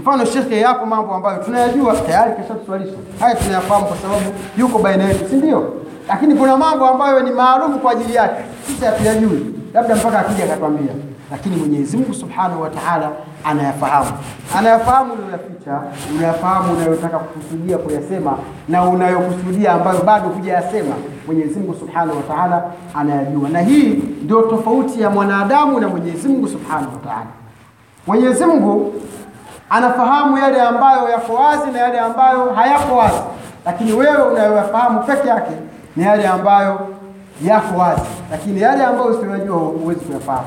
Mfano 0.00 0.24
shekhe, 0.24 0.60
yapo 0.60 0.86
mambo 0.86 1.14
ambayo 1.14 1.42
tunayajua 1.44 1.94
tayari, 1.96 2.32
kashatuswalisha 2.36 2.92
haya, 3.20 3.34
tunayafahamu 3.34 3.86
kwa 3.86 3.96
sababu 3.96 4.24
yuko 4.58 4.78
baina 4.78 5.04
yetu, 5.04 5.28
si 5.30 5.36
ndio? 5.36 5.72
Lakini 6.08 6.34
kuna 6.34 6.56
mambo 6.56 6.86
ambayo 6.86 7.20
ni 7.20 7.30
maalumu 7.30 7.78
kwa 7.78 7.92
ajili 7.92 8.14
yake, 8.14 8.42
sisi 8.66 8.84
hatuyajui, 8.84 9.54
labda 9.74 9.96
mpaka 9.96 10.18
akija 10.18 10.44
akatwambia. 10.44 10.92
Lakini 11.30 11.56
Mwenyezi 11.56 11.96
Mungu 11.96 12.14
Subhanahu 12.14 12.62
wa 12.62 12.70
Ta'ala 12.70 13.10
anayafahamu, 13.44 14.10
anayafahamu 14.58 15.12
unayoyaficha, 15.12 15.80
unayafahamu 16.16 16.72
unayotaka 16.72 17.18
kukusudia 17.18 17.78
kuyasema 17.78 18.38
na 18.68 18.84
unayokusudia 18.84 19.72
ambayo 19.72 20.02
bado 20.02 20.28
hujayasema. 20.28 20.94
Mwenyezi 21.26 21.58
Mungu 21.58 21.74
Subhanahu 21.74 22.16
wa 22.16 22.22
Ta'ala 22.36 22.64
anayajua, 22.94 23.48
na 23.48 23.60
hii 23.60 24.02
ndio 24.22 24.42
tofauti 24.42 25.00
ya 25.02 25.10
mwanadamu 25.10 25.80
na 25.80 25.88
Mwenyezi 25.88 26.28
Mungu 26.28 26.48
Subhanahu 26.48 26.92
wa 26.92 27.00
Ta'ala. 27.10 27.26
Mwenyezi 28.06 28.44
Mungu 28.44 28.92
anafahamu 29.70 30.38
yale 30.38 30.60
ambayo 30.62 31.08
yako 31.08 31.34
wazi 31.34 31.70
na 31.70 31.78
yale 31.78 31.98
ambayo 31.98 32.52
hayako 32.54 32.96
wazi, 32.96 33.20
lakini 33.66 33.92
wewe 33.92 34.22
unayoyafahamu 34.22 35.02
peke 35.02 35.28
yake 35.28 35.52
ni 35.96 36.04
yale 36.04 36.26
ambayo 36.28 36.88
yako 37.44 37.78
wazi, 37.78 38.02
lakini 38.30 38.60
yale 38.60 38.84
ambayo 38.84 39.06
usiyojua 39.10 39.56
huwezi 39.56 40.00
kuyafahamu. 40.00 40.46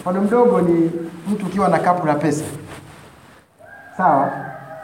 Mfano 0.00 0.20
mdogo 0.20 0.60
ni 0.60 0.90
mtu 1.28 1.46
ukiwa 1.46 1.68
na 1.68 1.78
kapu 1.78 2.06
la 2.06 2.14
pesa, 2.14 2.44
sawa. 3.96 4.30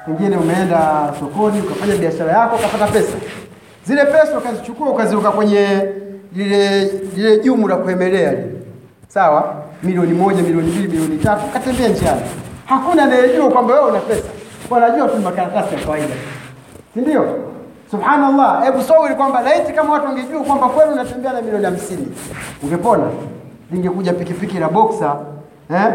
Pengine 0.07 0.37
umeenda 0.37 1.12
sokoni 1.21 1.61
ukafanya 1.61 1.97
biashara 1.97 2.33
yako 2.33 2.57
ukapata 2.57 2.87
pesa, 2.87 3.12
zile 3.85 4.05
pesa 4.05 4.39
ukazichukua 4.39 4.89
ukaziweka 4.91 5.31
kwenye 5.31 5.89
lile 6.35 6.85
lile 7.17 7.39
jumu 7.41 7.69
la 7.69 7.77
kuemelea 7.77 8.35
sawa, 9.09 9.55
milioni 9.83 10.12
moja, 10.12 10.43
milioni 10.43 10.71
mbili, 10.71 10.89
milioni 10.89 11.19
tatu, 11.19 11.43
ukatembea 11.47 11.89
njiani 11.89 12.21
hakuna 12.69 13.03
anayejua 13.03 13.51
kwamba 13.51 13.75
wewe 13.75 13.91
una 13.91 14.01
pesa, 14.01 14.29
wanajua 14.71 15.09
tu 15.09 15.17
makaratasi 15.17 15.75
ya 15.75 15.81
kawaida, 15.81 16.15
si 16.95 17.01
ndio? 17.01 17.27
Subhanallah, 17.91 18.65
hebu 18.65 18.83
sawiri 18.83 19.15
kwamba 19.15 19.41
laiti 19.41 19.73
kama 19.73 19.93
watu 19.93 20.07
wangejua 20.07 20.41
kwamba 20.43 20.69
kweli 20.69 20.93
unatembea 20.93 21.33
na 21.33 21.43
milioni 21.43 21.65
hamsini 21.65 22.07
ungepona, 22.63 23.05
lingekuja 23.73 24.13
pikipiki 24.13 24.59
la 24.59 24.69
boksa 24.69 25.17
eh? 25.71 25.93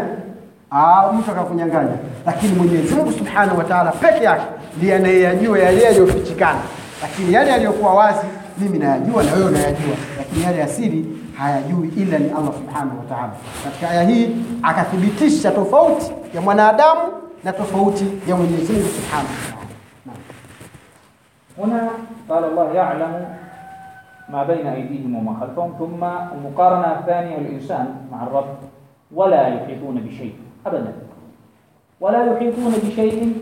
Ah, 0.70 1.12
mtu 1.12 1.30
akakunyang'anya. 1.30 1.96
Lakini 2.26 2.52
Mwenyezi 2.54 2.94
Mungu 2.94 3.12
Subhanahu 3.12 3.58
wa 3.58 3.64
Ta'ala 3.64 3.90
peke 3.92 4.24
yake 4.24 4.42
ndiye 4.76 4.94
anayeyajua 4.96 5.58
yale 5.58 5.82
yaliyofichikana, 5.82 6.58
lakini 7.02 7.32
yale 7.32 7.50
yaliyokuwa 7.50 7.94
wazi 7.94 8.26
mimi 8.58 8.78
nayajua 8.78 9.22
na 9.22 9.32
wewe 9.32 9.44
unayajua, 9.46 9.96
lakini 10.18 10.44
yale 10.44 10.62
asili 10.62 11.06
hayajui 11.38 11.88
ila 11.96 12.18
ni 12.18 12.30
Allah 12.30 12.52
Subhanahu 12.54 12.98
wa 12.98 13.04
Ta'ala. 13.08 13.32
Katika 13.64 13.90
aya 13.90 14.02
hii 14.02 14.36
akathibitisha 14.62 15.50
tofauti 15.50 16.12
ya 16.34 16.40
mwanadamu 16.40 17.00
na 17.44 17.52
tofauti 17.52 18.04
ya 18.28 18.36
Mwenyezi 18.36 18.72
Mungu 18.72 18.88
Subhanahu 18.88 19.28
wa 19.34 19.50
Ta'ala. 19.50 19.64
Naam. 20.06 20.16
هنا 21.58 21.88
قال 22.28 22.44
الله 22.44 22.72
يعلم 22.74 23.12
ما 24.28 24.42
بين 24.44 24.66
أيديهم 24.66 25.16
وما 25.16 25.40
خلفهم 25.40 25.72
ثم 25.78 26.04
المقارنة 26.04 26.98
الثانية 26.98 27.36
الإنسان 27.38 27.86
مع 28.12 28.22
الرب 28.22 28.56
ولا 29.14 29.48
يحيطون 29.48 29.94
بشيء 29.94 30.34
أبدا 30.66 30.92
ولا 32.00 32.24
يحيطون 32.32 32.72
بشيء 32.84 33.36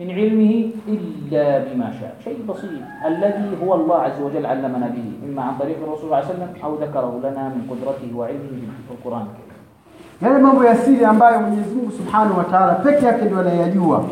من 0.00 0.10
علمه 0.10 0.70
إلا 0.88 1.58
بما 1.58 1.92
شاء 2.00 2.14
شيء 2.24 2.38
بسيط 2.48 2.70
الذي 3.06 3.48
هو 3.64 3.74
الله 3.74 3.96
عز 3.96 4.20
وجل 4.22 4.46
علمنا 4.46 4.86
به 4.86 5.28
إما 5.28 5.42
عن 5.42 5.54
طريق 5.60 5.76
الرسول 5.82 5.98
صلى 5.98 6.04
الله 6.06 6.16
عليه 6.16 6.26
وسلم 6.28 6.48
أو 6.64 6.74
ذكره 6.74 7.20
لنا 7.24 7.48
من 7.48 7.62
قدرته 7.70 8.16
وعلمه 8.16 8.60
في 8.88 8.92
القرآن 8.94 9.20
الكريم 9.22 9.46
Yale 10.22 10.38
mambo 10.38 10.64
ya 10.64 10.76
siri 10.76 11.04
ambayo 11.04 11.40
Mwenyezi 11.40 11.74
Mungu 11.74 11.90
Subhanahu 11.92 12.38
wa 12.38 12.44
Ta'ala 12.44 12.74
peke 12.74 13.06
yake 13.06 13.24
ndio 13.24 13.40
anayajua. 13.40 14.04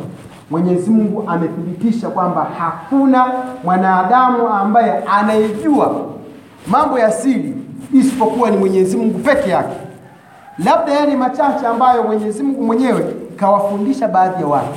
Mwenyezi 0.51 0.91
Mungu 0.91 1.25
amethibitisha 1.27 2.09
kwamba 2.09 2.45
hakuna 2.59 3.27
mwanadamu 3.65 4.49
ambaye 4.49 4.93
anayejua 4.93 5.95
mambo 6.67 6.99
ya 6.99 7.11
siri 7.13 7.55
isipokuwa 7.93 8.51
ni 8.51 8.57
Mwenyezi 8.57 8.97
Mungu 8.97 9.19
peke 9.19 9.51
yake. 9.51 9.77
Labda 10.65 10.93
yale 10.93 11.17
machache 11.17 11.67
ambayo 11.67 12.03
Mwenyezi 12.03 12.43
Mungu 12.43 12.63
mwenyewe 12.63 13.05
kawafundisha 13.37 14.09
baadhi 14.09 14.43
ya 14.43 14.49
watu, 14.49 14.69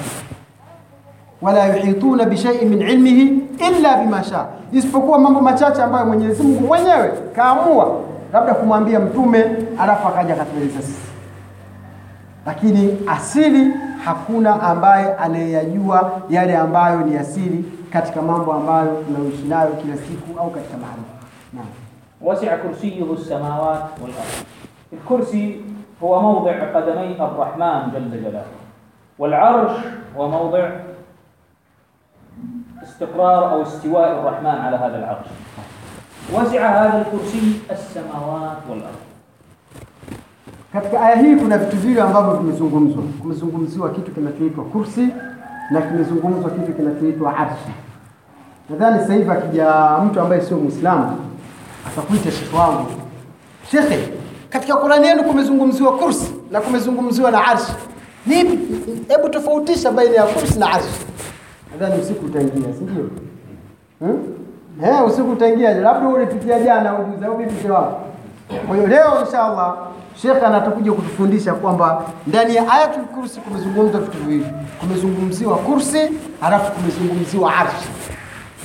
wala 1.43 1.67
yuhituna 1.77 2.25
bishaiin 2.25 2.69
min 2.69 2.83
ilmihi 2.83 3.43
illa 3.69 3.97
bima 3.97 4.25
shaa, 4.25 4.47
isipokuwa 4.73 5.19
mambo 5.19 5.41
machache 5.41 5.83
ambayo 5.83 6.07
Mwenyezi 6.07 6.43
Mungu 6.43 6.67
mwenyewe 6.67 7.13
kaamua 7.37 8.01
labda 8.33 8.55
kumwambia 8.55 9.01
mtume, 9.01 9.45
alafu 9.79 10.09
akaja 10.09 10.35
akatueleza 10.35 10.83
sisi. 10.83 11.13
Lakini 12.47 12.99
asili, 13.09 13.71
hakuna 14.05 14.63
ambaye 14.63 15.15
anayeyajua 15.15 16.21
yale 16.31 16.57
ambayo 16.57 17.01
ni 17.01 17.17
asili 17.17 17.65
katika 17.93 18.23
mambo 18.23 18.53
ambayo 18.53 18.87
tunayoishi 19.07 19.43
nayo 19.43 19.69
kila 19.69 19.97
siku 19.97 20.41
au 20.41 20.51
katika 20.51 20.77
mahali. 20.77 21.03
Naam, 21.53 21.67
wasia 22.23 22.57
kursiyuhu 22.57 23.17
samawat 23.17 23.79
wal 24.03 24.11
ard, 24.11 24.47
alkursi 24.93 25.61
huwa 26.01 26.23
mawdi' 26.23 26.73
qadamay 26.73 27.15
arrahman 27.21 27.91
jalla 27.93 28.17
jalaluhu, 28.17 28.45
wal 29.19 29.35
arsh 29.35 29.73
huwa 30.15 30.29
mawdi' 30.29 30.92
استقرار 32.83 33.51
أو 33.53 33.63
استواء 33.63 34.13
الرحمن 34.19 34.47
على 34.61 34.77
هذا 34.77 34.97
العرش 34.99 35.27
وسع 36.33 36.67
هذا 36.87 36.99
الكرسي 37.07 37.61
السماوات 37.71 38.59
والأرض 38.71 38.97
Katika 40.73 41.01
aya 41.01 41.17
hii 41.17 41.37
kuna 41.37 41.59
vitu 41.59 41.77
vile 41.77 42.03
ambavyo 42.03 42.33
vimezungumzwa. 42.35 43.03
Kumezungumziwa 43.23 43.91
kitu 43.91 44.11
kinachoitwa 44.11 44.65
kursi 44.65 45.09
na 45.71 45.81
kimezungumzwa 45.83 46.51
kitu 46.51 46.73
kinachoitwa 46.73 47.37
arshi. 47.37 47.73
Nadhani 48.71 49.01
sasa 49.01 49.15
hivi 49.15 49.31
akija 49.31 49.99
mtu 50.07 50.21
ambaye 50.21 50.41
sio 50.43 50.57
Muislamu 50.57 51.17
atakuita 51.87 52.31
shekhe 52.31 52.57
wangu, 52.57 52.87
shekhe, 53.71 54.09
katika 54.51 54.77
Qurani 54.77 55.07
yenu 55.07 55.25
kumezungumziwa 55.25 55.93
kursi 55.99 56.35
na 56.51 56.61
kumezungumziwa 56.61 57.31
na 57.31 57.47
arshi. 57.47 57.73
Nipi? 58.27 58.59
Hebu 59.09 59.29
tofautisha 59.29 59.91
baina 59.93 60.15
ya 60.15 60.23
kursi 60.25 60.59
na 60.59 60.71
arshi. 60.73 60.89
Nadhani 61.81 62.03
usiku 62.03 62.27
utaingia, 62.27 62.73
si 62.79 62.85
ndio? 62.85 63.11
Hmm? 64.01 64.19
Eh, 64.85 65.07
usiku 65.07 65.31
utaingia, 65.31 65.75
labda 65.75 66.09
ulipitia 66.09 66.61
jana 66.61 66.99
ujuzi 66.99 67.25
au 67.25 67.37
bibi 67.37 67.69
wako. 67.71 68.01
Kwa 68.67 68.77
hiyo 68.77 68.89
leo 68.89 69.21
inshallah 69.27 69.77
Sheikh 70.17 70.45
anatakuja 70.45 70.93
kutufundisha 70.93 71.55
kwamba 71.55 72.03
ndani 72.27 72.55
ya 72.57 72.73
ayatul 72.73 73.03
kursi 73.05 73.41
kumezungumzwa 73.41 74.01
vitu 74.01 74.19
viwili, 74.19 74.47
kumezungumziwa 74.81 75.57
kursi 75.59 75.99
halafu 76.41 76.73
kumezungumziwa 76.73 77.55
arshi. 77.57 77.89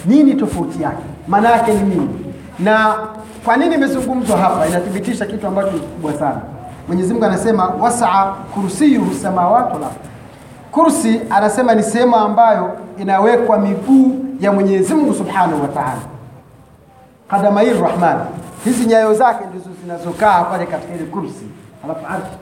Nini 0.06 0.34
tofauti 0.34 0.82
yake? 0.84 1.04
Maana 1.28 1.50
yake 1.52 1.74
ni 1.74 1.82
nini? 1.84 2.10
Na 2.60 2.96
kwa 3.46 3.58
nini 3.58 3.76
imezungumzwa 3.76 4.38
hapa? 4.38 4.68
Inathibitisha 4.68 5.26
kitu 5.26 5.48
ambacho 5.48 5.72
ni 5.72 5.80
kikubwa 5.80 6.14
sana. 6.14 6.42
Mwenyezi 6.88 7.14
Mungu 7.14 7.26
anasema 7.26 7.68
wasaa 7.68 8.26
kursiyuhu 8.54 9.14
samawati 9.14 9.74
wal 9.74 9.84
ardh. 9.84 9.96
Kursi 10.77 11.21
anasema 11.31 11.75
ni 11.75 11.83
sehemu 11.83 12.17
ambayo 12.17 12.77
inawekwa 12.99 13.59
miguu 13.59 14.25
ya 14.41 14.53
Mwenyezi 14.53 14.95
Mungu 14.95 15.15
Subhanahu 15.15 15.63
wa 15.63 15.69
Ta'ala. 15.69 16.01
Qadamai 17.31 17.73
Rahman, 17.81 18.19
hizi 18.65 18.87
nyayo 18.87 19.15
zake 19.15 19.45
ndizo 19.47 19.71
zinazokaa 19.83 20.45
pale 20.45 20.67
katika 20.67 20.95
ile 20.95 21.05
kursi. 21.05 21.47
Alafu 21.85 22.07
arshi, 22.07 22.37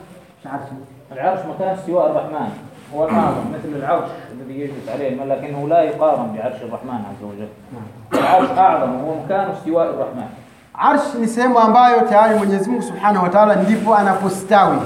arshi 0.54 0.72
العرش 1.12 1.40
مكان 1.46 1.68
استواء 1.68 2.10
الرحمن 2.10 2.48
هو 2.94 3.04
الأعظم 3.08 3.42
مثل 3.54 3.76
العرش 3.78 4.08
الذي 4.32 4.60
يجلس 4.60 4.88
عليه 4.88 5.08
الملك 5.08 5.38
لكنه 5.38 5.68
لا 5.68 5.82
يقارن 5.82 6.32
بعرش 6.36 6.62
الرحمن 6.62 6.94
عز 7.10 7.22
وجل 7.24 7.48
العرش 8.14 8.48
أعظم 8.58 8.94
وهو 8.94 9.14
مكان 9.24 9.50
استواء 9.50 9.90
الرحمن 9.90 10.28
Arsh 10.74 11.14
ni 11.20 11.26
sehemu 11.28 11.58
ambayo 11.58 12.00
tayari 12.00 12.38
Mwenyezi 12.38 12.70
Mungu 12.70 12.82
Subhanahu 12.82 13.24
wa 13.24 13.30
Ta'ala 13.30 13.56
ndipo 13.56 13.94
anapostawi 13.94 14.78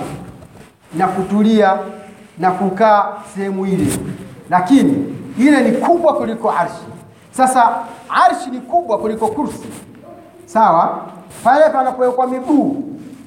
na 0.94 1.06
kutulia 1.06 1.76
na 2.39 2.51
kukaa 2.51 3.13
sehemu 3.35 3.65
ile, 3.65 3.93
lakini 4.49 5.15
ile 5.37 5.61
ni 5.61 5.71
kubwa 5.77 6.13
kuliko 6.13 6.51
arshi. 6.51 6.85
Sasa 7.31 7.69
arshi 8.09 8.49
ni 8.49 8.59
kubwa 8.61 8.97
kuliko 8.97 9.27
kursi, 9.27 9.67
sawa? 10.45 11.05
Pale 11.43 11.69
panapowekwa 11.69 12.27
miguu 12.27 12.83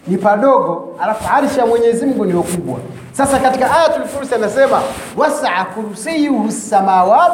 ni 0.06 0.16
padogo, 0.18 0.96
alafu 1.02 1.28
arshi 1.34 1.58
ya 1.58 1.66
Mwenyezi 1.66 2.06
Mungu 2.06 2.24
ni 2.24 2.32
kubwa. 2.42 2.78
Sasa 3.12 3.38
katika 3.40 3.76
ayatul 3.76 4.02
kursi 4.08 4.34
anasema 4.34 4.82
wasaa 5.16 5.64
kursiyuhu 5.64 6.50
samawat 6.52 7.32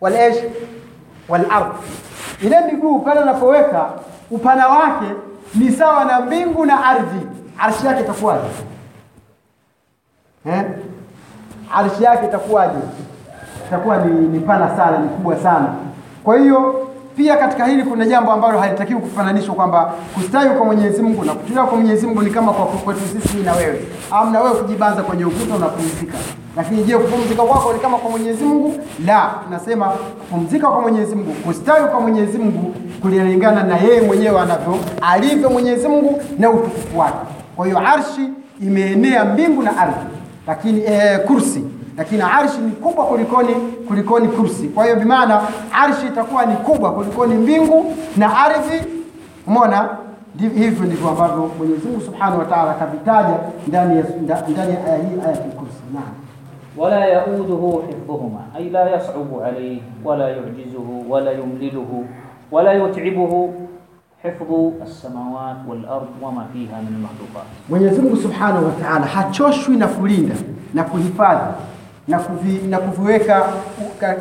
wal 0.00 0.16
ash 0.16 0.36
wal 1.28 1.46
ard, 1.50 1.72
ile 2.42 2.60
miguu 2.60 2.98
pale 2.98 3.20
anapoweka 3.20 3.90
upana 4.30 4.68
wake 4.68 5.06
ni 5.54 5.72
sawa 5.72 6.04
na 6.04 6.20
mbingu 6.20 6.66
na 6.66 6.84
ardhi. 6.84 7.26
Arshi 7.58 7.86
yake 7.86 8.00
itakuwaje? 8.00 8.48
Eh? 10.46 10.64
Arshi 11.74 12.04
yake 12.04 12.26
itakuwaje? 12.26 12.78
Itakuwa 13.68 13.96
ni, 13.96 14.28
ni 14.28 14.40
pana 14.40 14.76
sana, 14.76 14.98
ni 14.98 15.08
kubwa 15.08 15.36
sana. 15.36 15.66
Kwa 16.24 16.38
hiyo 16.38 16.88
pia 17.16 17.36
katika 17.36 17.66
hili 17.66 17.82
kuna 17.82 18.06
jambo 18.06 18.32
ambalo 18.32 18.58
halitakiwi 18.58 19.00
kufananishwa 19.00 19.54
kwamba 19.54 19.92
kustawi 20.14 20.50
kwa 20.50 20.66
Mwenyezi 20.66 21.02
Mungu 21.02 21.24
na 21.24 21.32
kutulia 21.34 21.62
kwa 21.64 21.76
Mwenyezi 21.78 22.06
Mungu 22.06 22.22
ni 22.22 22.30
kama 22.30 22.52
kwa 22.52 22.66
kwetu 22.66 23.00
sisi 23.00 23.36
na 23.36 23.52
wewe. 23.52 23.80
Au 24.10 24.30
na 24.30 24.40
wewe 24.40 24.56
kujibanza 24.56 25.02
kwenye 25.02 25.24
ukuta 25.24 25.54
unapumzika. 25.54 26.18
Lakini 26.56 26.84
je, 26.84 26.96
kupumzika 26.98 27.42
kwako 27.42 27.72
ni 27.72 27.78
kama 27.78 27.98
kwa 27.98 28.10
Mwenyezi 28.10 28.44
Mungu? 28.44 28.74
La, 29.06 29.30
tunasema 29.44 29.86
kupumzika 29.88 30.68
kwa 30.68 30.80
Mwenyezi 30.80 31.14
Mungu, 31.16 31.32
kustawi 31.32 31.88
kwa 31.88 32.00
Mwenyezi 32.00 32.38
Mungu 32.38 32.74
kulingana 33.02 33.62
na 33.62 33.76
yeye 33.76 34.00
mwenyewe 34.00 34.40
anavyo 34.40 34.78
alivyo 35.02 35.50
Mwenyezi 35.50 35.88
Mungu 35.88 36.22
na 36.38 36.50
utukufu 36.50 36.98
wake. 36.98 37.18
Kwa 37.56 37.66
hiyo 37.66 37.78
arshi 37.78 38.30
imeenea 38.62 39.24
mbingu 39.24 39.62
na 39.62 39.76
ardhi, 39.78 40.06
lakini 40.48 40.80
eh, 40.84 41.18
kursi 41.26 41.64
lakini 41.96 42.22
arshi 42.22 42.58
ni 42.60 42.70
kubwa 42.70 43.06
kulikoni 43.06 43.54
kulikoni 43.88 44.28
kursi. 44.28 44.68
Kwa 44.68 44.84
hiyo 44.84 44.96
bimaana 44.96 45.42
arshi 45.72 46.06
itakuwa 46.06 46.46
ni 46.46 46.56
kubwa 46.56 46.92
kulikoni 46.92 47.34
mbingu 47.34 47.94
na 48.16 48.36
ardhi. 48.38 48.82
Umeona, 49.46 49.88
hivyo 50.38 50.86
ndivyo 50.86 51.08
ambavyo 51.08 51.50
Mwenyezi 51.58 51.88
Mungu 51.88 52.00
Subhanahu 52.00 52.38
wa 52.38 52.70
akavitaja 52.70 53.38
ndani 53.66 53.96
ya 53.98 54.04
ndani 54.48 54.74
ya 54.74 54.84
aya 54.86 54.96
hii, 54.96 55.20
ayatul 55.26 55.50
kursi. 55.52 55.78
Naam, 55.94 56.14
wala 56.76 57.06
yauduhu 57.06 57.82
hifdhuhuma 57.88 58.40
ay 58.56 58.70
la 58.70 58.90
yas'ubu 58.90 59.42
alayhi 59.42 59.82
wala 60.04 60.28
yu'jizuhu 60.30 61.10
wala 61.12 61.30
yumliluhu 61.32 62.06
wala 62.50 62.72
yut'ibuhu 62.72 63.67
hifdhu 64.30 64.74
as-samawat 64.84 65.56
wal 65.68 65.84
ard 65.96 66.08
wa 66.22 66.32
ma 66.32 66.44
fiha 66.52 66.76
min 66.82 67.00
makhluqat, 67.02 67.46
Mwenyezi 67.68 68.00
Mungu 68.00 68.16
Subhanahu 68.16 68.64
wa 68.66 68.72
Ta'ala 68.72 69.06
hachoshwi 69.06 69.76
na 69.76 69.86
kulinda 69.86 70.34
na 70.74 70.84
kuhifadhi 70.84 71.52
na, 72.08 72.18
kuvi, 72.18 72.66
na 72.68 72.78
kuviweka 72.78 73.42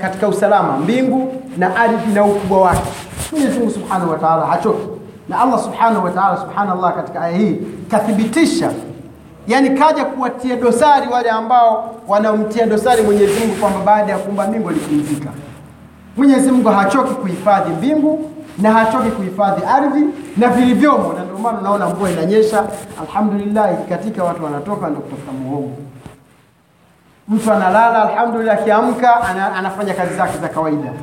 katika 0.01 0.27
usalama 0.27 0.77
mbingu 0.77 1.33
na 1.57 1.75
ardhi 1.75 2.13
na 2.13 2.25
ukubwa 2.25 2.61
wake. 2.61 2.89
Mwenyezi 3.31 3.59
Mungu 3.59 3.71
Subhanahu 3.71 4.11
wa 4.11 4.17
Ta'ala 4.17 4.45
hachoki 4.45 4.87
na 5.29 5.39
Allah 5.41 5.59
Subhanahu 5.63 6.05
wa 6.05 6.11
Ta'ala, 6.11 6.37
subhanallah, 6.37 6.95
katika 6.95 7.21
aya 7.21 7.37
hii 7.37 7.59
kathibitisha, 7.91 8.71
yani 9.47 9.69
kaja 9.69 10.05
kuwatia 10.05 10.55
dosari 10.55 11.07
wale 11.07 11.29
ambao 11.29 11.95
wanamtia 12.07 12.65
dosari 12.65 13.01
Mwenyezi 13.03 13.39
Mungu 13.39 13.55
kwamba 13.55 13.79
baada 13.85 14.11
ya 14.11 14.17
kuumba 14.17 14.47
mbingu 14.47 14.69
alipumzika. 14.69 15.29
Mwenyezi 16.17 16.51
Mungu 16.51 16.69
hachoki 16.69 17.13
kuhifadhi 17.13 17.69
mbingu 17.73 18.29
na 18.57 18.71
hachoki 18.71 19.11
kuhifadhi 19.11 19.61
ardhi 19.65 20.03
na 20.37 20.47
vilivyomo, 20.49 21.13
na 21.13 21.23
ndio 21.23 21.37
maana 21.37 21.59
unaona 21.59 21.89
mvua 21.89 22.11
inanyesha, 22.11 22.63
alhamdulillah, 23.01 23.73
ikikatika 23.73 24.23
watu 24.23 24.43
wanatoka 24.43 24.87
ndio 24.89 25.01
kutafuta 25.01 25.31
muhogo. 25.31 25.71
Mtu 27.27 27.51
analala, 27.51 28.09
alhamdulillah, 28.09 28.59
akiamka 28.59 29.21
anafanya 29.55 29.93
kazi 29.93 30.15
zake 30.15 30.37
za 30.37 30.47
kawaida. 30.47 30.93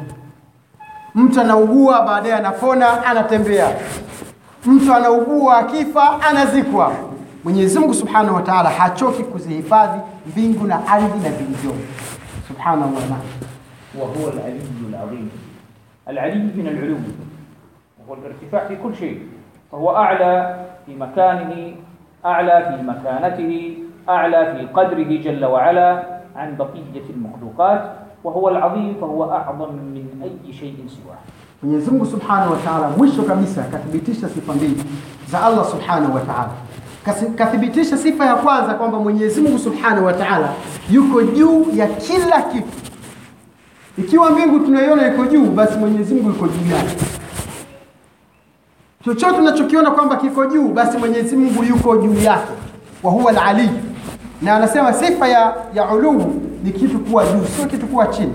Mtu 1.14 1.40
anaugua, 1.40 2.02
baadaye 2.02 2.34
anapona, 2.34 3.06
anatembea. 3.06 3.68
Mtu 4.66 4.94
anaugua, 4.94 5.58
akifa, 5.58 6.20
anazikwa. 6.22 6.92
Mwenyezi 7.44 7.78
Mungu 7.78 7.94
Subhanahu 7.94 8.34
wa 8.34 8.42
Ta'ala 8.42 8.70
hachoki 8.70 9.22
kuzihifadhi 9.22 10.00
mbingu 10.26 10.66
na 10.66 10.86
ardhi 10.88 11.18
na 11.28 11.30
vilivyomo, 11.30 11.80
subhanahu 12.48 12.94
wa. 12.94 13.00
Wa 14.02 14.08
huwa 14.08 14.32
al-aliyyul 14.32 14.94
adhim, 15.04 15.28
al-aliyyu 16.06 16.54
min 16.56 16.66
al-ulum 16.68 17.04
هو 18.08 18.14
الارتفاع 18.14 18.68
في 18.68 18.76
كل 18.76 18.96
شيء 18.96 19.18
فهو 19.72 19.96
أعلى 19.96 20.56
في 20.86 20.94
مكانه 20.96 21.74
أعلى 22.24 22.56
في 22.76 22.82
مكانته 22.86 23.76
أعلى 24.08 24.54
في 24.54 24.66
قدره 24.66 25.22
جل 25.22 25.44
وعلا 25.44 26.02
عن 26.36 26.56
بقية 26.56 27.06
المخلوقات 27.10 27.92
وهو 28.24 28.48
العظيم 28.48 28.94
فهو 29.00 29.30
أعظم 29.32 29.72
من 29.72 30.04
أي 30.22 30.52
شيء 30.52 30.74
سواه. 30.88 31.18
منزمه 31.62 32.04
سبحانه 32.04 32.52
وتعالى 32.52 32.86
مش 33.02 33.10
كميسة 33.28 33.62
كثبتش 33.72 34.16
صفة 34.16 34.54
مبين 34.54 34.76
الله 35.48 35.62
سبحانه 35.62 36.14
وتعالى 36.14 36.50
كثبتش 37.38 37.86
صفة 37.86 38.24
يقوانزا 38.30 38.72
كما 38.72 38.98
منزمه 38.98 39.56
سبحانه 39.56 40.06
وتعالى 40.06 40.48
يكو 40.90 41.20
جو 41.20 41.64
يكلا 41.72 42.40
كيف 42.52 42.84
ikiwa 43.98 44.30
mbingu 44.30 44.60
tunaiona 44.60 45.08
iko 45.08 45.26
juu 45.26 45.46
basi 45.46 45.78
mwenyezi 45.78 46.14
mungu 46.14 46.30
iko 46.30 46.46
juu 46.46 46.74
yake. 46.76 47.03
Chochote 49.04 49.36
unachokiona 49.38 49.90
kwamba 49.90 50.16
kiko 50.16 50.46
juu, 50.46 50.68
basi 50.68 50.98
Mwenyezi 50.98 51.36
Mungu 51.36 51.64
yuko 51.64 51.96
juu 51.96 52.14
yake, 52.20 52.52
wa 53.02 53.10
huwa 53.12 53.30
al-ali. 53.30 53.70
Na 54.42 54.56
anasema 54.56 54.92
sifa 54.92 55.28
ya 55.28 55.54
ya 55.74 55.88
uluu 55.94 56.34
ni 56.64 56.70
kitu 56.72 56.98
kuwa 56.98 57.24
juu, 57.24 57.44
sio 57.56 57.66
kitu 57.66 57.86
kuwa 57.86 58.06
chini 58.06 58.32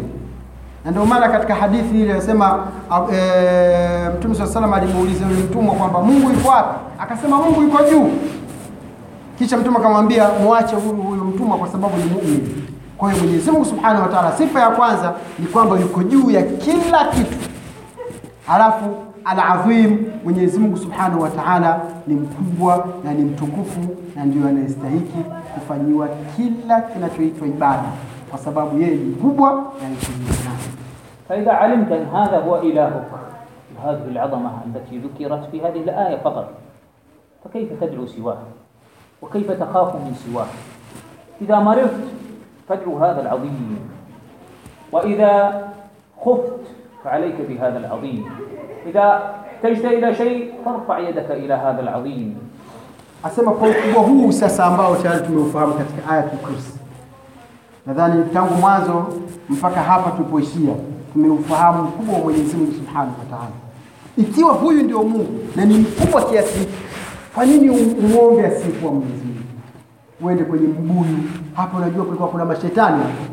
na 0.86 0.92
ndio 0.92 1.06
maana 1.06 1.30
katika 1.30 1.56
hadithi 1.56 2.02
ile 2.02 2.12
anasema 2.14 2.68
e, 3.14 4.10
Mtume 4.18 4.36
swalla 4.36 4.54
salam 4.54 4.74
alimuuliza 4.74 5.26
yule 5.26 5.44
mtumwa 5.44 5.76
kwamba 5.76 6.02
Mungu 6.02 6.30
yuko 6.30 6.50
wapi? 6.50 6.80
Akasema 7.00 7.38
Mungu 7.38 7.62
yuko 7.62 7.84
juu. 7.92 8.10
Kisha 9.38 9.58
Mtume 9.58 9.78
akamwambia 9.78 10.30
muache 10.44 10.76
huyu 10.76 10.96
huyu 11.02 11.24
mtumwa 11.24 11.58
kwa 11.58 11.68
sababu 11.68 11.98
ni 11.98 12.04
muumini. 12.04 12.64
Kwa 12.98 13.12
hiyo 13.12 13.24
Mwenyezi 13.24 13.52
Mungu 13.52 13.66
Subhanahu 13.66 14.02
wa 14.02 14.08
Ta'ala, 14.08 14.32
sifa 14.38 14.60
ya 14.60 14.70
kwanza 14.70 15.14
ni 15.40 15.46
kwamba 15.48 15.80
yuko 15.80 16.04
juu 16.04 16.32
ya 16.32 16.44
kila 16.44 17.06
kitu. 17.06 17.38
Halafu 18.48 18.96
العظيم 19.32 20.12
ونيزم 20.26 20.76
سبحانه 20.76 21.18
وتعالى 21.20 21.82
نمكبوا 22.08 22.76
ونمتكف 23.06 23.78
ونديو 24.18 24.50
نستحق 24.50 25.12
كفانيوا 25.56 26.06
كلا 26.38 26.80
كنا 26.80 27.08
تويتوا 27.08 27.48
إبادة 27.48 27.90
وسبب 28.34 28.82
يهي 28.82 28.96
مكبوا 28.96 29.50
ونمتكفنا 29.50 30.54
فإذا 31.30 31.52
علمت 31.52 31.92
أن 31.92 32.06
هذا 32.06 32.38
هو 32.38 32.56
إلهك 32.62 33.08
وهذه 33.78 34.08
العظمة 34.08 34.52
التي 34.66 34.98
ذكرت 34.98 35.50
في 35.52 35.62
هذه 35.62 35.82
الآية 35.84 36.18
فقط 36.18 36.50
فكيف 37.44 37.84
تدعو 37.84 38.06
سواه 38.06 38.38
وكيف 39.22 39.52
تخاف 39.52 39.96
من 39.96 40.16
سواه 40.26 40.48
إذا 41.42 41.60
مرفت 41.60 42.08
فادعو 42.70 42.98
هذا 42.98 43.22
العظيم 43.22 43.90
وإذا 44.92 45.64
خفت 46.26 46.60
فعليك 47.04 47.36
بهذا 47.50 47.78
العظيم 47.78 48.26
إذا 48.87 49.35
احتجت 49.47 49.85
إلى 49.85 50.15
شيء 50.15 50.53
فارفع 50.65 50.99
يدك 50.99 51.31
إلى 51.31 51.55
هذا 51.55 51.81
العظيم 51.81 52.35
Asema 53.25 53.51
kwa 53.53 53.69
ukubwa 53.69 54.03
huu 54.03 54.33
sasa 54.33 54.65
ambao 54.65 54.97
tayari 54.97 55.27
tumeufahamu 55.27 55.75
katika 55.75 56.11
aya 56.11 56.23
Kursi, 56.23 56.73
nadhani 57.87 58.25
tangu 58.35 58.55
mwanzo 58.55 59.07
mpaka 59.49 59.81
hapa 59.83 60.11
tulipoishia 60.11 60.75
tumeufahamu 61.13 61.83
ukubwa 61.89 62.15
wa 62.15 62.21
Mwenyezi 62.25 62.57
Mungu 62.57 62.73
Subhanahu 62.73 63.13
wa 63.19 63.25
Ta'ala. 63.31 63.51
Ikiwa 64.19 64.53
huyu 64.53 64.83
ndio 64.83 65.03
Mungu 65.03 65.27
na 65.57 65.65
ni 65.65 65.79
mkubwa 65.79 66.23
kiasi 66.23 66.59
hiki, 66.59 66.73
Kwa 67.35 67.47
nini 67.47 67.71
umwombe 67.71 68.47
asiyekuwa 68.47 68.93
Mwenyezi 68.93 69.25
Mungu? 69.25 69.41
Uende 70.23 70.45
kwenye 70.45 70.67
mbuyu 70.69 71.19
hapo, 71.55 71.77
unajua 71.77 72.05
kulikuwa 72.05 72.29
kuna 72.29 72.45
mashetani 72.45 72.97
hapo. 73.03 73.25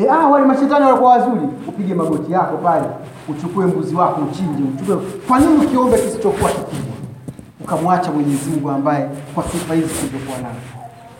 E, 0.00 0.08
ah, 0.10 0.28
wale 0.28 0.46
mashetani 0.46 0.84
walikuwa 0.84 1.10
wazuri. 1.10 1.40
Upige 1.68 1.94
magoti 1.94 2.32
yako 2.32 2.56
pale, 2.56 2.86
uchukue 3.29 3.65
mbuzi 3.65 3.95
wako 3.95 4.21
uchinje, 4.31 4.63
uchukue. 4.75 4.97
Kwa 5.27 5.39
nini 5.39 5.65
ukiombe 5.65 5.97
kisichokuwa 5.97 6.51
kikubwa 6.51 6.93
ukamwacha 7.63 8.11
Mwenyezi 8.11 8.49
Mungu 8.49 8.69
ambaye 8.69 9.09
kwa 9.35 9.43
sifa 9.43 9.73
hizi 9.73 9.87
zilizokuwa 9.87 10.37
nazo? 10.37 10.59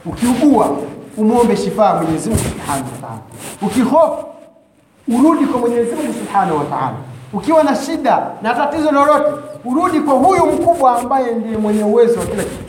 Ukiugua 0.06 0.78
umwombe 1.18 1.58
shifaa 1.58 2.02
Mwenyezi 2.02 2.30
Mungu 2.30 2.42
Subhanahu 2.44 2.86
wa 2.92 2.98
Ta'ala. 3.02 3.22
Ukihofu 3.62 4.26
urudi 5.08 5.46
kwa 5.46 5.60
Mwenyezi 5.62 5.96
Mungu 5.96 6.14
Subhanahu 6.14 6.58
wa 6.58 6.66
Ta'ala. 6.66 6.96
Ukiwa 7.34 7.64
na 7.64 7.76
shida 7.76 8.28
na 8.42 8.54
tatizo 8.54 8.92
lolote, 8.92 9.32
urudi 9.66 10.00
kwa 10.00 10.14
huyu 10.14 10.46
mkubwa 10.46 11.00
ambaye 11.00 11.36
ndiye 11.36 11.58
mwenye 11.58 11.84
uwezo 11.84 12.20
wa 12.20 12.26
kila 12.26 12.44
kitu. 12.44 12.64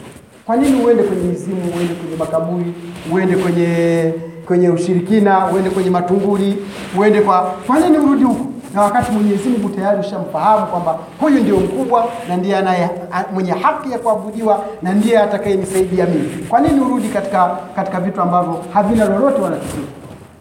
Kwa 0.47 0.57
nini 0.57 0.85
uende 0.85 1.03
kwenye 1.03 1.23
mizimu, 1.23 1.61
uende 1.79 1.94
kwenye 1.94 2.16
makaburi, 2.16 2.75
uende 3.12 3.37
kwenye 3.37 4.12
kwenye 4.47 4.68
ushirikina, 4.70 5.47
uende 5.47 5.70
kwenye 5.70 5.90
matunguri, 5.90 6.57
uende 6.99 7.20
kwa 7.20 7.40
kwa 7.66 7.81
nini 7.81 7.99
urudi 7.99 8.25
huko? 8.25 8.47
na 8.75 8.83
wakati 8.83 9.13
Mwenyezi 9.13 9.49
Mungu 9.49 9.69
tayari 9.69 10.01
ushamfahamu 10.01 10.67
kwamba 10.67 10.99
huyu 11.21 11.41
ndio 11.41 11.61
mkubwa 11.61 12.05
na 12.29 12.37
ndiye 12.37 12.57
anaye 12.57 12.91
mwenye 13.35 13.51
haki 13.53 13.91
ya 13.93 13.99
kuabudiwa 13.99 14.65
na 14.83 14.93
ndiye 14.95 15.19
atakayenisaidia 15.19 16.07
mimi. 16.07 16.45
Kwa 16.49 16.61
nini 16.61 16.81
urudi 16.81 17.09
katika 17.09 17.57
katika 17.77 18.01
vitu 18.01 18.21
ambavyo 18.23 18.63
havina 18.73 19.05
lolote 19.05 19.41
wala 19.43 19.57
chochote 19.57 19.89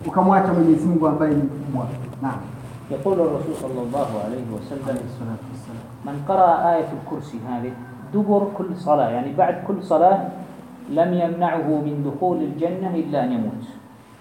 ukamwacha 0.08 0.54
Mwenyezi 0.54 0.86
Mungu 0.88 1.08
ambaye 1.08 1.34
ni 1.34 1.44
mkubwa? 1.44 1.88
Naam, 2.22 2.40
yaqulu 2.92 3.16
Rasul 3.24 3.56
sallallahu 3.62 4.20
alayhi 4.28 4.46
wasallam 4.56 4.98
man 6.06 6.16
qaraa 6.28 6.66
ayatul 6.70 6.98
kursi 7.10 7.40
hadhihi 7.50 7.74
dubur 8.14 8.46
kulli 8.54 8.76
salah, 8.86 9.14
yani 9.14 9.34
baada 9.34 9.54
kulli 9.54 9.84
salah 9.84 10.20
lam 10.94 11.14
yamna'uhu 11.14 11.82
min 11.84 12.04
dukhul 12.04 12.38
aljanna 12.38 12.98
illa 12.98 13.22
an 13.22 13.32
yamut 13.32 13.64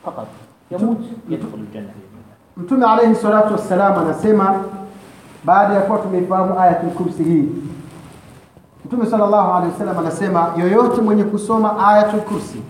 faqat, 0.04 0.26
yamut 0.70 1.00
yadkhul 1.28 1.60
aljanna 1.68 1.92
Mtume 2.56 2.86
alayhi 2.86 3.14
salatu 3.14 3.52
wassalam 3.52 3.98
anasema 3.98 4.54
baada 5.44 5.74
ya 5.74 5.80
kuwa 5.80 5.98
tumeifahamu 5.98 6.60
ayatul 6.60 6.90
kursi 6.90 7.24
hii, 7.24 7.44
Mtume 8.86 9.06
sallallahu 9.06 9.52
alaihi 9.52 9.72
wasallam 9.72 9.98
anasema 9.98 10.52
yoyote 10.56 11.00
mwenye 11.00 11.24
kusoma 11.24 11.88
ayatul 11.88 12.20
kursi 12.20 12.62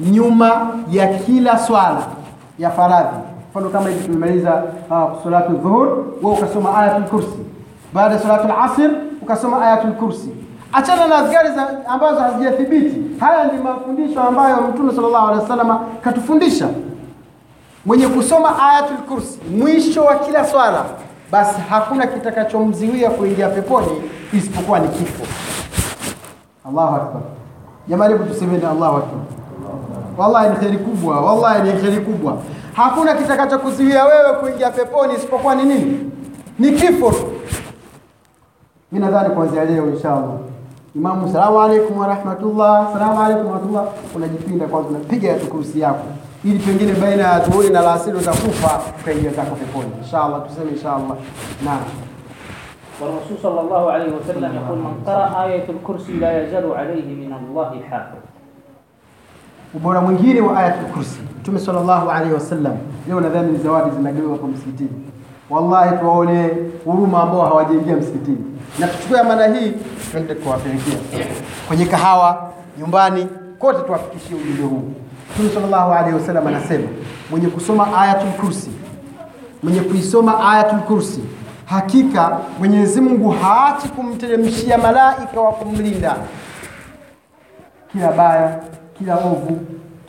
nyuma 0.00 0.68
ya 0.90 1.06
kila 1.18 1.58
swala 1.58 2.02
ya 2.58 2.70
faradhi, 2.70 3.16
mfano 3.50 3.68
kama 3.68 3.88
hivi 3.88 4.04
tumemaliza 4.04 4.62
uh, 4.90 5.22
salatu 5.24 5.52
dhuhur, 5.52 5.88
wewe 6.22 6.36
ukasoma 6.36 6.78
ayatul 6.78 7.04
kursi, 7.04 7.38
baada 7.94 8.14
ya 8.14 8.20
salatu 8.20 8.48
asr 8.62 8.90
ukasoma 9.22 9.60
ayatul 9.62 9.92
kursi. 9.92 10.30
Achana 10.72 11.06
na 11.06 11.16
azkari 11.16 11.48
ambazo 11.88 12.20
hazijathibiti. 12.20 13.02
Haya 13.20 13.52
ni 13.52 13.58
mafundisho 13.58 14.22
ambayo 14.22 14.56
Mtume 14.60 14.92
sallallahu 14.94 15.26
alaihi 15.26 15.42
wasallam 15.42 15.78
katufundisha 16.04 16.68
mwenye 17.86 18.08
kusoma 18.08 18.70
ayatul 18.72 18.96
kursi 18.96 19.38
mwisho 19.58 20.04
wa 20.04 20.16
kila 20.16 20.46
swala, 20.46 20.84
basi 21.32 21.60
hakuna 21.68 22.06
kitakachomziwia 22.06 23.10
kuingia 23.10 23.48
peponi 23.48 23.86
isipokuwa 24.32 24.78
ni 24.78 24.88
kifo. 24.88 25.24
Allahu 26.68 26.94
akbar! 26.96 27.22
Jamani, 27.88 28.12
hebu 28.14 28.24
tusemeni 28.24 28.64
Allahu 28.64 28.96
akbar! 28.96 29.20
Wallahi 30.18 30.50
ni 30.50 30.56
kheri 30.56 30.78
kubwa, 30.78 31.20
wallahi 31.20 31.72
ni 31.72 31.80
kheri 31.80 32.00
kubwa. 32.00 32.38
Hakuna 32.74 33.14
kitakachokuziwia 33.14 34.04
wewe 34.04 34.32
kuingia 34.40 34.70
peponi 34.70 35.14
isipokuwa 35.14 35.54
ni 35.54 35.62
nini? 35.64 36.10
Ni 36.58 36.72
kifo. 36.72 37.12
Mimi 38.92 39.04
nadhani 39.04 39.34
kuanzia 39.34 39.64
leo 39.64 39.90
inshallah 39.90 40.30
Imamu, 40.96 41.32
salamu 41.32 41.60
alaykum 41.62 41.98
wa 41.98 42.06
rahmatullah, 42.06 42.92
salamu 42.92 43.20
alaykum 43.22 43.46
wa 43.46 43.52
rahmatullah, 43.52 43.84
unajipinda 44.14 44.66
kwanza, 44.66 44.88
unapiga 44.90 45.28
ya 45.28 45.34
kursi 45.38 45.80
yako 45.80 46.04
ili 46.45 46.59
pengine 46.59 46.93
baina 46.93 47.23
ya 47.23 47.39
dhuhuri 47.39 47.69
na 47.69 47.79
alasiri 47.79 48.17
utakufa 48.17 48.81
ukaingia 49.01 49.31
zako 49.31 49.55
peponi 49.55 49.89
inshallah. 50.03 50.41
Tuseme 50.47 50.71
inshallah. 50.71 51.17
Naam. 51.65 51.83
والرسول 53.01 53.37
صلى 53.43 53.61
الله 53.61 53.91
عليه 53.91 54.09
وسلم 54.13 54.51
يقول 54.55 54.77
من 54.77 54.93
قرأ 55.05 55.43
آية 55.43 55.65
الكرسي 55.69 56.11
لا 56.21 56.43
يزال 56.43 56.71
عليه 56.71 57.05
من 57.15 57.33
الله 57.33 57.81
حافظ 57.89 58.17
Ubora 59.75 60.01
mwingine 60.01 60.41
wa 60.41 60.57
ayatul 60.59 60.85
kursi, 60.93 61.19
Mtume 61.39 61.59
sallallahu 61.59 62.09
alaihi 62.09 62.33
wasallam, 62.33 62.77
leo 63.07 63.19
nadhani 63.21 63.51
ni 63.51 63.57
zawadi 63.57 63.95
zinagawiwa 63.95 64.37
kwa 64.37 64.47
msikitini. 64.47 64.89
Wallahi 65.49 65.97
tuwaone 65.97 66.49
huruma 66.85 67.23
ambao 67.23 67.41
hawajaingia 67.41 67.95
msikitini, 67.95 68.37
na 68.79 68.87
tuchukue 68.87 69.19
amana 69.19 69.47
hii 69.47 69.71
twende 70.11 70.35
kuwapelekea 70.35 70.97
kwenye 71.67 71.85
kahawa, 71.85 72.51
nyumbani, 72.79 73.27
kote 73.59 73.79
tuwafikishie 73.81 74.35
ujumbe 74.37 74.63
huu. 74.63 74.83
Mtume 75.34 75.50
sallallahu 75.50 75.92
alaihi 75.92 76.14
wasallam 76.16 76.46
anasema 76.46 76.88
mwenye 77.30 77.46
kusoma 77.48 77.98
Ayatul 78.00 78.30
Kursi, 78.32 78.70
mwenye 79.62 79.80
kuisoma 79.80 80.52
Ayatul 80.52 80.78
Kursi, 80.78 81.20
hakika 81.66 82.38
Mwenyezi 82.58 83.00
Mungu 83.00 83.30
haachi 83.30 83.88
kumteremshia 83.88 84.78
malaika 84.78 85.40
wa 85.40 85.52
kumlinda 85.52 86.16
kila 87.92 88.12
baya, 88.12 88.60
kila 88.98 89.16
ovu, 89.16 89.58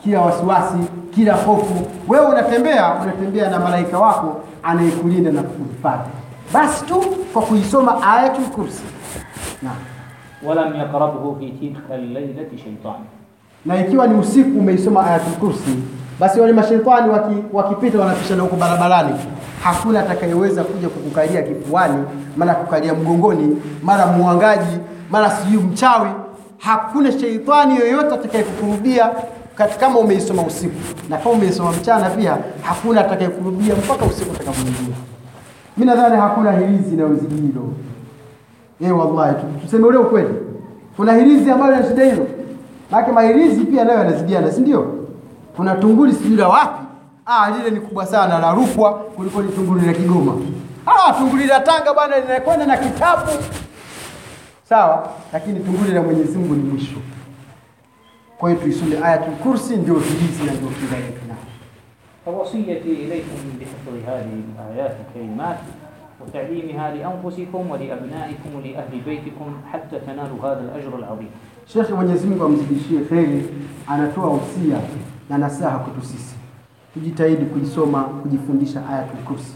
kila 0.02 0.20
wasiwasi, 0.20 0.78
kila 1.14 1.34
hofu. 1.34 1.86
Wewe 2.08 2.26
unatembea 2.26 2.94
unatembea 3.02 3.50
na 3.50 3.58
malaika 3.58 3.98
wako 3.98 4.40
anayekulinda 4.62 5.30
na 5.32 5.42
kukuhifadhi, 5.42 6.10
basi 6.52 6.84
tu 6.84 7.00
kwa 7.32 7.42
kuisoma 7.42 8.02
Ayatul 8.16 8.44
Kursi. 8.44 8.82
Naam, 9.62 9.76
walam 10.46 10.74
yakrabhu 10.74 11.36
fi 11.40 11.50
tilka 11.50 11.94
al-laylati 11.94 12.56
na 13.68 13.80
ikiwa 13.86 14.06
ni 14.06 14.14
usiku 14.18 14.58
umeisoma 14.58 15.06
ayatul 15.06 15.32
kursi, 15.32 15.76
basi 16.20 16.40
wale 16.40 16.52
mashaitani 16.52 17.10
waki, 17.10 17.34
wakipita 17.52 17.98
wanapishana 17.98 18.42
huko 18.42 18.56
barabarani, 18.56 19.14
hakuna 19.62 20.00
atakayeweza 20.00 20.64
kuja 20.64 20.88
kukukalia 20.88 21.42
kifuani, 21.42 22.04
mara 22.36 22.54
kukalia 22.54 22.94
mgongoni, 22.94 23.56
mara 23.82 24.06
muangaji, 24.06 24.78
mara 25.10 25.30
sijui 25.30 25.62
mchawi. 25.62 26.08
Hakuna 26.58 27.12
sheitani 27.12 27.76
yoyote 27.76 28.14
atakayekukurubia 28.14 29.10
kama 29.80 29.98
umeisoma 29.98 30.42
usiku, 30.42 30.74
na 31.08 31.16
kama 31.16 31.30
umeisoma 31.30 31.72
mchana 31.72 32.10
pia 32.10 32.36
hakuna 32.62 33.00
atakayekurudia 33.00 33.74
mpaka 33.74 34.04
usiku 34.04 34.30
utakapoingia. 34.30 34.94
Mimi 35.76 35.90
nadhani 35.90 36.16
hakuna 36.16 36.52
hirizi 36.52 36.94
inayozidi 36.94 37.34
hilo. 37.34 37.72
Eh, 38.80 38.98
wallahi 38.98 39.34
tuseme 39.62 39.86
ule 39.86 39.98
ukweli. 39.98 40.34
Kuna 40.96 41.12
hirizi 41.14 41.50
ambayo 41.50 41.74
ina 41.74 42.04
hilo. 42.04 42.26
Maana 42.90 43.12
mailizi 43.12 43.64
pia 43.64 43.84
nayo 43.84 43.98
yanazidiana, 43.98 44.50
si 44.52 44.60
ndio? 44.60 44.94
Kuna 45.56 45.74
tunguli 45.74 46.12
sijui 46.12 46.36
la 46.36 46.48
wapi. 46.48 46.82
Ah, 47.26 47.50
lile 47.50 47.70
ni 47.70 47.80
kubwa 47.80 48.06
sana 48.06 48.38
la 48.38 48.52
Rukwa 48.54 48.94
kuliko 48.94 49.42
ni 49.42 49.52
tunguli 49.52 49.86
la 49.86 49.92
Kigoma. 49.92 50.32
Ah, 50.86 51.12
tunguli 51.12 51.46
la 51.46 51.60
Tanga 51.60 51.94
bwana 51.94 52.18
linakwenda 52.20 52.66
na 52.66 52.76
kitabu. 52.76 53.30
Sawa, 54.68 55.08
lakini 55.32 55.60
tunguli 55.60 55.92
la 55.92 56.02
Mwenyezi 56.02 56.38
Mungu 56.38 56.54
ni 56.54 56.62
mwisho. 56.62 56.96
Kwa 58.38 58.50
hiyo 58.50 58.62
tuisome 58.62 58.96
Ayatul 59.04 59.34
Kursi 59.34 59.76
ndio 59.76 59.94
tulizi 59.94 60.42
na 60.46 60.52
ndio 60.52 60.68
kinga 60.68 60.96
yetu. 60.96 61.18
Tawasiyati 62.24 62.88
ilaykum 62.88 63.40
bihifdhi 63.58 64.06
hadhihi 64.06 64.44
al-ayat 64.60 64.92
al-karimat 65.00 65.58
وتعليمها 66.21 66.95
لأنفسكم 66.95 67.69
ولأبنائكم 67.71 68.49
ولأهل 68.55 69.01
بيتكم 69.05 69.45
حتى 69.73 69.99
تنالوا 69.99 70.39
هذا 70.43 70.61
الأجر 70.61 70.97
العظيم 70.99 71.29
Shekhe 71.73 71.93
Mwenyezi 71.93 72.27
Mungu 72.27 72.43
amzidishie 72.45 72.99
kheri, 72.99 73.45
anatoa 73.87 74.29
usia 74.29 74.77
na 75.29 75.37
nasaha 75.37 75.79
kwetu 75.79 76.07
sisi, 76.07 76.35
tujitahidi 76.93 77.45
kuisoma, 77.45 78.03
kujifundisha 78.03 78.89
ayatul 78.89 79.17
kursi, 79.25 79.53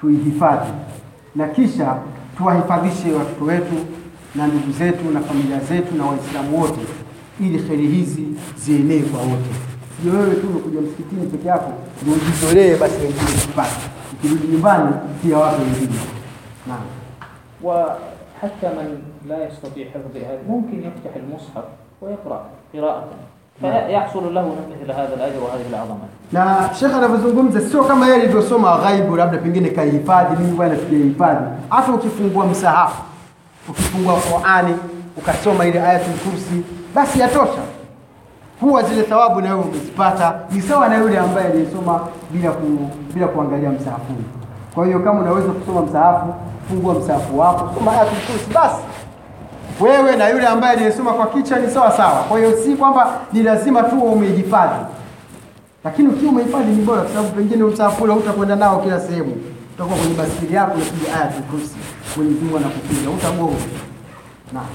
tuihifadhi 0.00 0.72
na 1.34 1.48
kisha 1.48 1.96
tuwahifadhishe 2.38 3.12
watoto 3.12 3.44
wetu 3.44 3.74
na 4.34 4.46
ndugu 4.46 4.72
zetu 4.72 5.10
na 5.10 5.20
familia 5.20 5.60
zetu 5.60 5.94
na 5.94 6.04
Waislamu 6.04 6.60
wote, 6.62 6.80
ili 7.40 7.58
kheri 7.58 7.86
hizi 7.86 8.26
zienee 8.58 9.00
kwa 9.02 9.20
wote. 9.20 9.50
Sio 10.02 10.12
wewe 10.12 10.34
tu 10.34 10.46
umekuja 10.48 10.80
msikitini 10.80 11.26
peke 11.26 11.48
yako 11.48 11.72
ndio 12.02 12.14
ujizolee, 12.14 12.76
basi 12.76 12.94
wengine 13.02 13.24
usipate. 13.36 13.80
يبالي 14.23 14.91
فيها 15.21 15.37
واحد 15.37 15.59
يجيبها 15.59 16.05
نعم. 16.67 16.85
وحتى 17.63 18.67
من 18.77 19.01
لا 19.27 19.47
يستطيع 19.47 19.87
حفظ 19.89 20.17
هذا 20.17 20.39
ممكن 20.49 20.79
يفتح 20.79 21.15
المصحف 21.15 21.63
ويقرأ 22.01 22.45
قراءة. 22.73 23.03
فيحصل 23.61 24.23
نعم. 24.23 24.33
له 24.33 24.55
مثل 24.81 24.91
هذا 24.91 25.13
الأجر 25.13 25.43
وهذه 25.43 25.65
العظمة. 25.69 25.97
نا 26.33 26.73
شيخ 26.73 26.95
أنا 26.95 27.07
بزنقوم 27.07 27.51
زي 27.51 27.79
كما 27.79 28.07
يلي 28.07 28.27
دو 28.27 28.41
سوء 28.41 28.59
ما 28.59 28.69
غيب 28.69 29.11
ورابنا 29.11 29.39
بنجيني 29.39 29.69
كيفادي 29.69 30.43
مين 30.43 30.59
وأنا 30.59 30.75
في 30.75 30.89
كيفادي 30.89 31.45
عفو 31.71 31.97
كيفنقوا 31.97 32.45
مساحف 32.45 33.01
وكيفنقوا 33.69 34.19
قرآني؟ 34.19 34.75
وكتوما 35.17 35.63
إلي 35.63 35.91
آية 35.91 35.97
الكرسي؟ 35.97 36.61
بس 36.97 37.15
يتوشا 37.15 37.80
Huwa 38.61 38.83
zile 38.83 39.03
thawabu 39.03 39.41
na 39.41 39.49
wewe 39.55 39.61
umezipata, 39.67 40.33
ni 40.51 40.61
sawa 40.61 40.89
na 40.89 40.97
yule 40.97 41.17
ambaye 41.19 41.47
aliyesoma 41.47 41.99
bila 42.31 42.51
ku, 42.51 42.89
bila 43.13 43.27
kuangalia 43.27 43.69
msahafu. 43.69 44.13
Kwa 44.75 44.85
hiyo 44.85 44.99
kama 44.99 45.19
unaweza 45.19 45.47
kusoma 45.47 45.81
msahafu, 45.81 46.33
fungua 46.69 46.93
msahafu 46.93 47.39
wako, 47.39 47.71
soma 47.77 47.91
ayatul 47.91 48.17
kursi 48.17 48.53
basi 48.53 48.75
wewe 49.79 50.15
na 50.15 50.29
yule 50.29 50.47
ambaye 50.47 50.73
aliyesoma 50.77 51.13
kwa 51.13 51.27
kichwa 51.27 51.59
ni 51.59 51.69
sawa 51.69 51.91
sawa. 51.91 52.23
Kwa 52.23 52.37
hiyo 52.39 52.57
si 52.57 52.75
kwamba 52.75 53.19
ni 53.33 53.43
lazima 53.43 53.83
tu 53.83 53.99
umehifadhi, 53.99 54.85
lakini 55.83 56.07
ukiwa 56.07 56.31
umehifadhi 56.31 56.71
ni 56.71 56.81
bora, 56.81 57.01
kwa 57.01 57.09
sababu 57.11 57.29
pengine 57.29 57.63
msahafu 57.63 58.03
ule 58.03 58.13
utakwenda 58.13 58.55
nao 58.55 58.79
kila 58.79 58.99
sehemu, 58.99 59.35
utakuwa 59.75 59.97
kwenye 59.97 60.13
basikeli 60.13 60.53
yako 60.55 60.71
unapiga 60.75 61.15
Ayatul 61.15 61.43
Kursi, 61.43 61.75
Mwenyezi 62.17 62.39
Mungu 62.43 62.57
anakupiga, 62.57 63.09
utagonga. 63.09 63.55
Naam. 64.53 64.65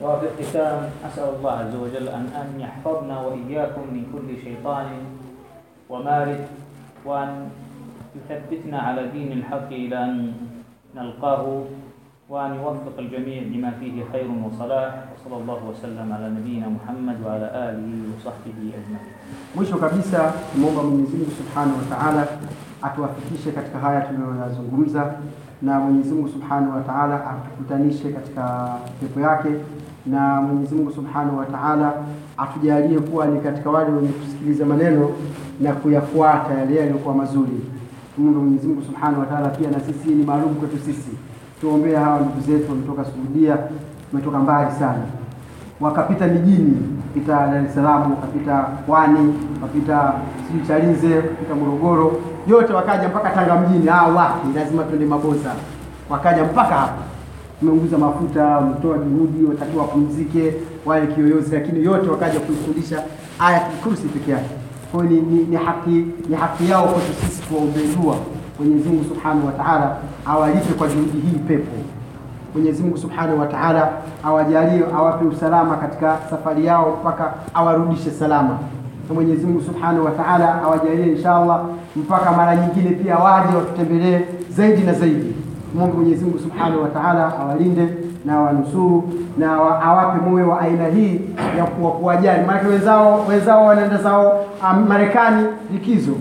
وفي 0.00 0.26
الختام 0.26 0.90
أسأل 1.06 1.28
الله 1.38 1.52
عز 1.52 1.74
وجل 1.74 2.08
أن 2.08 2.26
أن 2.34 2.60
يحفظنا 2.60 3.20
وإياكم 3.20 3.84
من 3.94 4.02
كل 4.12 4.42
شيطان 4.44 4.86
ومارد 5.90 6.40
وأن 7.04 7.48
يثبتنا 8.16 8.78
على 8.78 9.06
دين 9.14 9.32
الحق 9.32 9.70
إلى 9.70 10.04
أن 10.04 10.32
نلقاه 10.96 11.64
وأن 12.28 12.54
يوفق 12.54 12.96
الجميع 12.98 13.42
لما 13.42 13.70
فيه 13.80 14.04
خير 14.12 14.26
وصلاح. 14.30 14.92
وصلى 15.14 15.36
الله 15.36 15.60
وسلم 15.70 16.12
على 16.12 16.28
نبينا 16.30 16.68
محمد 16.68 17.16
وعلى 17.26 17.48
آله 17.54 17.90
وصحبه 18.16 18.58
أجمعين. 18.78 19.14
Mwisho 19.54 19.76
kabisa 19.76 20.32
tumwomba 20.52 20.82
Mwenyezi 20.82 21.16
Mungu 21.16 21.30
Subhanahu 21.30 21.78
wa 21.78 21.96
Ta'ala 21.96 22.26
haya 23.82 24.00
tunayoyazungumza, 24.00 25.14
na 25.64 25.80
Mwenyezi 25.80 26.14
Mungu 26.14 26.28
Subhanahu 26.28 26.70
wa 26.76 26.80
Ta'ala 26.82 27.30
atukutanishe 27.30 28.08
katika 28.12 28.68
pepo 29.00 29.20
yake, 29.20 29.48
na 30.06 30.42
Mwenyezi 30.42 30.74
Mungu 30.74 30.92
Subhanahu 30.92 31.38
wa 31.38 31.46
Ta'ala 31.46 31.92
atujalie 32.38 32.98
kuwa 32.98 33.26
ni 33.26 33.40
katika 33.40 33.70
wale 33.70 33.90
wenye 33.92 34.08
kusikiliza 34.08 34.66
maneno 34.66 35.10
na 35.60 35.72
kuyafuata 35.72 36.54
yale 36.54 36.76
yaliyokuwa 36.76 37.14
mazuri. 37.14 37.60
Tumwombe 38.16 38.40
Mwenyezi 38.40 38.66
Mungu 38.66 38.82
Subhanahu 38.82 39.20
wa 39.20 39.26
Ta'ala 39.26 39.48
pia 39.48 39.70
na 39.70 39.80
sisi 39.80 40.08
ni 40.08 40.24
maalum 40.24 40.54
kwetu 40.54 40.78
sisi, 40.78 41.10
tuombee 41.60 41.94
hawa 41.94 42.20
ndugu 42.20 42.40
zetu 42.40 42.70
wametoka 42.70 43.04
Saudia, 43.04 43.58
wametoka 44.12 44.38
mbali 44.38 44.70
sana. 44.78 45.02
Wakapita 45.80 46.26
mijini, 46.26 46.76
wakapita 47.14 47.46
Dar 47.46 47.64
es 47.64 47.74
Salaam, 47.74 48.16
kapita 48.20 48.82
Pwani, 48.86 49.34
kapita 49.60 50.14
sijui 50.46 50.66
Chalinze, 50.66 51.16
wakapita 51.16 51.54
Morogoro, 51.54 52.20
yote 52.46 52.72
wakaja 52.72 53.08
mpaka 53.08 53.30
Tanga 53.30 53.54
mjini. 53.60 53.88
Ah, 53.88 54.06
wapi, 54.06 54.48
lazima 54.54 54.82
twende 54.84 55.06
Mabosa. 55.06 55.54
Wakaja 56.10 56.44
mpaka 56.44 56.74
hapa, 56.74 57.02
umeunguza 57.62 57.98
mafuta, 57.98 58.44
wametoa 58.44 58.98
juhudi, 58.98 59.44
watakiwa 59.44 59.82
wapumzike, 59.82 60.54
wale 60.86 61.06
kiyoyozi, 61.06 61.54
lakini 61.54 61.84
yote 61.84 62.10
wakaja 62.10 62.40
kuifundisha 62.40 63.02
aya 63.38 63.60
Kursi 63.60 64.02
peke 64.08 64.30
yake. 64.30 64.50
Kwa 64.92 65.04
hiyo 65.04 65.22
ni, 65.22 65.36
ni, 65.36 65.44
ni 65.44 65.56
haki 65.56 66.06
ni 66.28 66.36
haki 66.36 66.70
yao 66.70 66.84
kwetu 66.86 67.12
sisi 67.26 67.42
kuwaombea 67.42 67.82
dua 68.02 68.16
Mwenyezi 68.58 68.88
Mungu 68.88 69.04
Subhanahu 69.04 69.46
wa 69.46 69.52
Ta'ala 69.52 69.96
awalipe 70.26 70.72
kwa 70.74 70.88
juhudi 70.88 71.18
hii 71.20 71.38
pepo. 71.38 71.76
Mwenyezi 72.54 72.82
Mungu 72.82 72.96
Subhanahu 72.98 73.40
wa 73.40 73.46
Ta'ala 73.46 73.88
awajalie 74.24 74.84
awape 74.96 75.24
usalama 75.24 75.76
katika 75.76 76.16
safari 76.30 76.66
yao 76.66 76.96
mpaka 77.00 77.32
awarudishe 77.54 78.10
salama. 78.10 78.58
Mwenyezi 79.14 79.46
Mungu 79.46 79.60
Subhanahu 79.62 80.04
wa 80.04 80.10
Ta'ala 80.10 80.62
awajalie 80.62 81.06
inshallah 81.12 81.60
mpaka 81.96 82.32
mara 82.32 82.56
nyingine 82.56 82.90
pia 82.90 83.16
waje 83.18 83.56
watutembelee 83.56 84.20
zaidi 84.50 84.82
na 84.82 84.92
zaidi. 84.92 85.34
Mungu 85.74 85.96
Mwenyezi 85.96 86.24
Mungu 86.24 86.38
Subhanahu 86.38 86.82
wa 86.82 86.88
Ta'ala 86.88 87.38
awalinde 87.40 87.88
na 88.24 88.34
awanusuru 88.34 89.12
na 89.38 89.52
awape 89.82 90.20
moyo 90.30 90.48
wa 90.48 90.60
aina 90.60 90.86
hii 90.86 91.20
ya 91.58 91.64
kuwa 91.64 91.90
kuwajali, 91.92 92.44
maana 92.46 92.68
wenzao 92.68 93.24
wenzao 93.28 93.66
wanaenda 93.66 93.96
zao 93.96 94.44
Marekani 94.88 95.46
likizo 95.72 96.12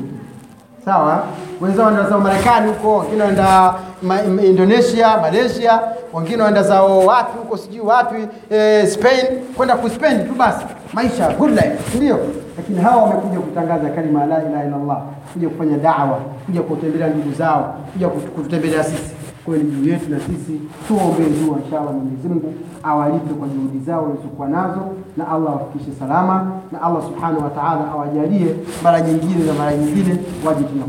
sawa 0.85 1.23
wenzao 1.61 1.85
wanaenda 1.85 2.09
zao 2.09 2.19
Marekani 2.19 2.67
huko, 2.67 2.97
wengine 2.97 3.21
wanaenda 3.21 3.73
ma- 4.03 4.21
Indonesia, 4.43 5.17
Malaysia, 5.21 5.79
wengine 6.13 6.43
waenda 6.43 6.63
zao 6.63 6.99
wapi 6.99 7.37
huko 7.37 7.57
sijui 7.57 7.79
wapi 7.79 8.15
eh, 8.49 8.87
Spain, 8.87 9.25
kwenda 9.57 9.75
kuspend 9.75 10.27
tu 10.27 10.33
basi 10.35 10.65
maisha 10.93 11.29
good 11.33 11.49
life, 11.51 11.97
ndio. 11.97 12.19
Lakini 12.57 12.79
hawa 12.81 13.03
wamekuja 13.03 13.39
kutangaza 13.39 13.89
kalima 13.89 14.25
la 14.25 14.41
ilaha 14.49 14.65
illa 14.65 14.75
Allah, 14.75 15.01
kuja 15.33 15.49
kufanya 15.49 15.77
da'wa, 15.77 16.19
kuja 16.45 16.61
kutembelea 16.61 17.07
ndugu 17.07 17.31
zao, 17.33 17.75
kuja 17.93 18.07
kututembelea 18.09 18.83
sisi. 18.83 19.11
Kwa 19.45 19.55
hiyo 19.55 19.67
ni 19.67 19.71
juu 19.75 19.89
yetu 19.91 20.09
na 20.09 20.19
sisi 20.19 20.61
tuombee 20.87 21.29
dua, 21.45 21.57
inshallah 21.65 21.93
Mwenyezi 21.93 22.27
Mungu 22.27 22.53
awalipe 22.83 23.33
kwa 23.33 23.47
juhudi 23.47 23.79
zao 23.85 24.03
walizokuwa 24.03 24.47
nazo, 24.47 24.81
na 25.17 25.27
Allah 25.27 25.49
awafikishe 25.53 25.91
salama, 25.99 26.51
na 26.71 26.81
Allah 26.81 27.03
subhanahu 27.03 27.43
wa 27.43 27.49
ta'ala 27.49 27.91
awajalie 27.91 28.55
mara 28.83 29.01
nyingine 29.01 29.43
na 29.45 29.53
mara 29.53 29.73
nyingine 29.75 30.17
waje 30.45 30.63
tena. 30.63 30.85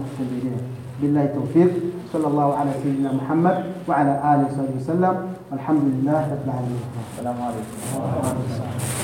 Billahi 1.00 1.28
tawfiq, 1.28 1.72
صلى 2.14 2.26
الله 2.26 2.48
على 2.54 2.70
سيدنا 2.82 3.10
محمد 3.12 3.56
وعلى 3.88 4.12
آله 4.22 4.46
وصحبه 4.46 4.76
وسلم. 4.78 5.14
والحمد 5.50 5.82
لله 5.82 6.20
رب 6.30 6.44
العالمين. 6.46 6.84
السلام 7.10 7.38
عليكم. 7.42 7.76
ورحمة 7.94 8.38
الله 8.38 9.03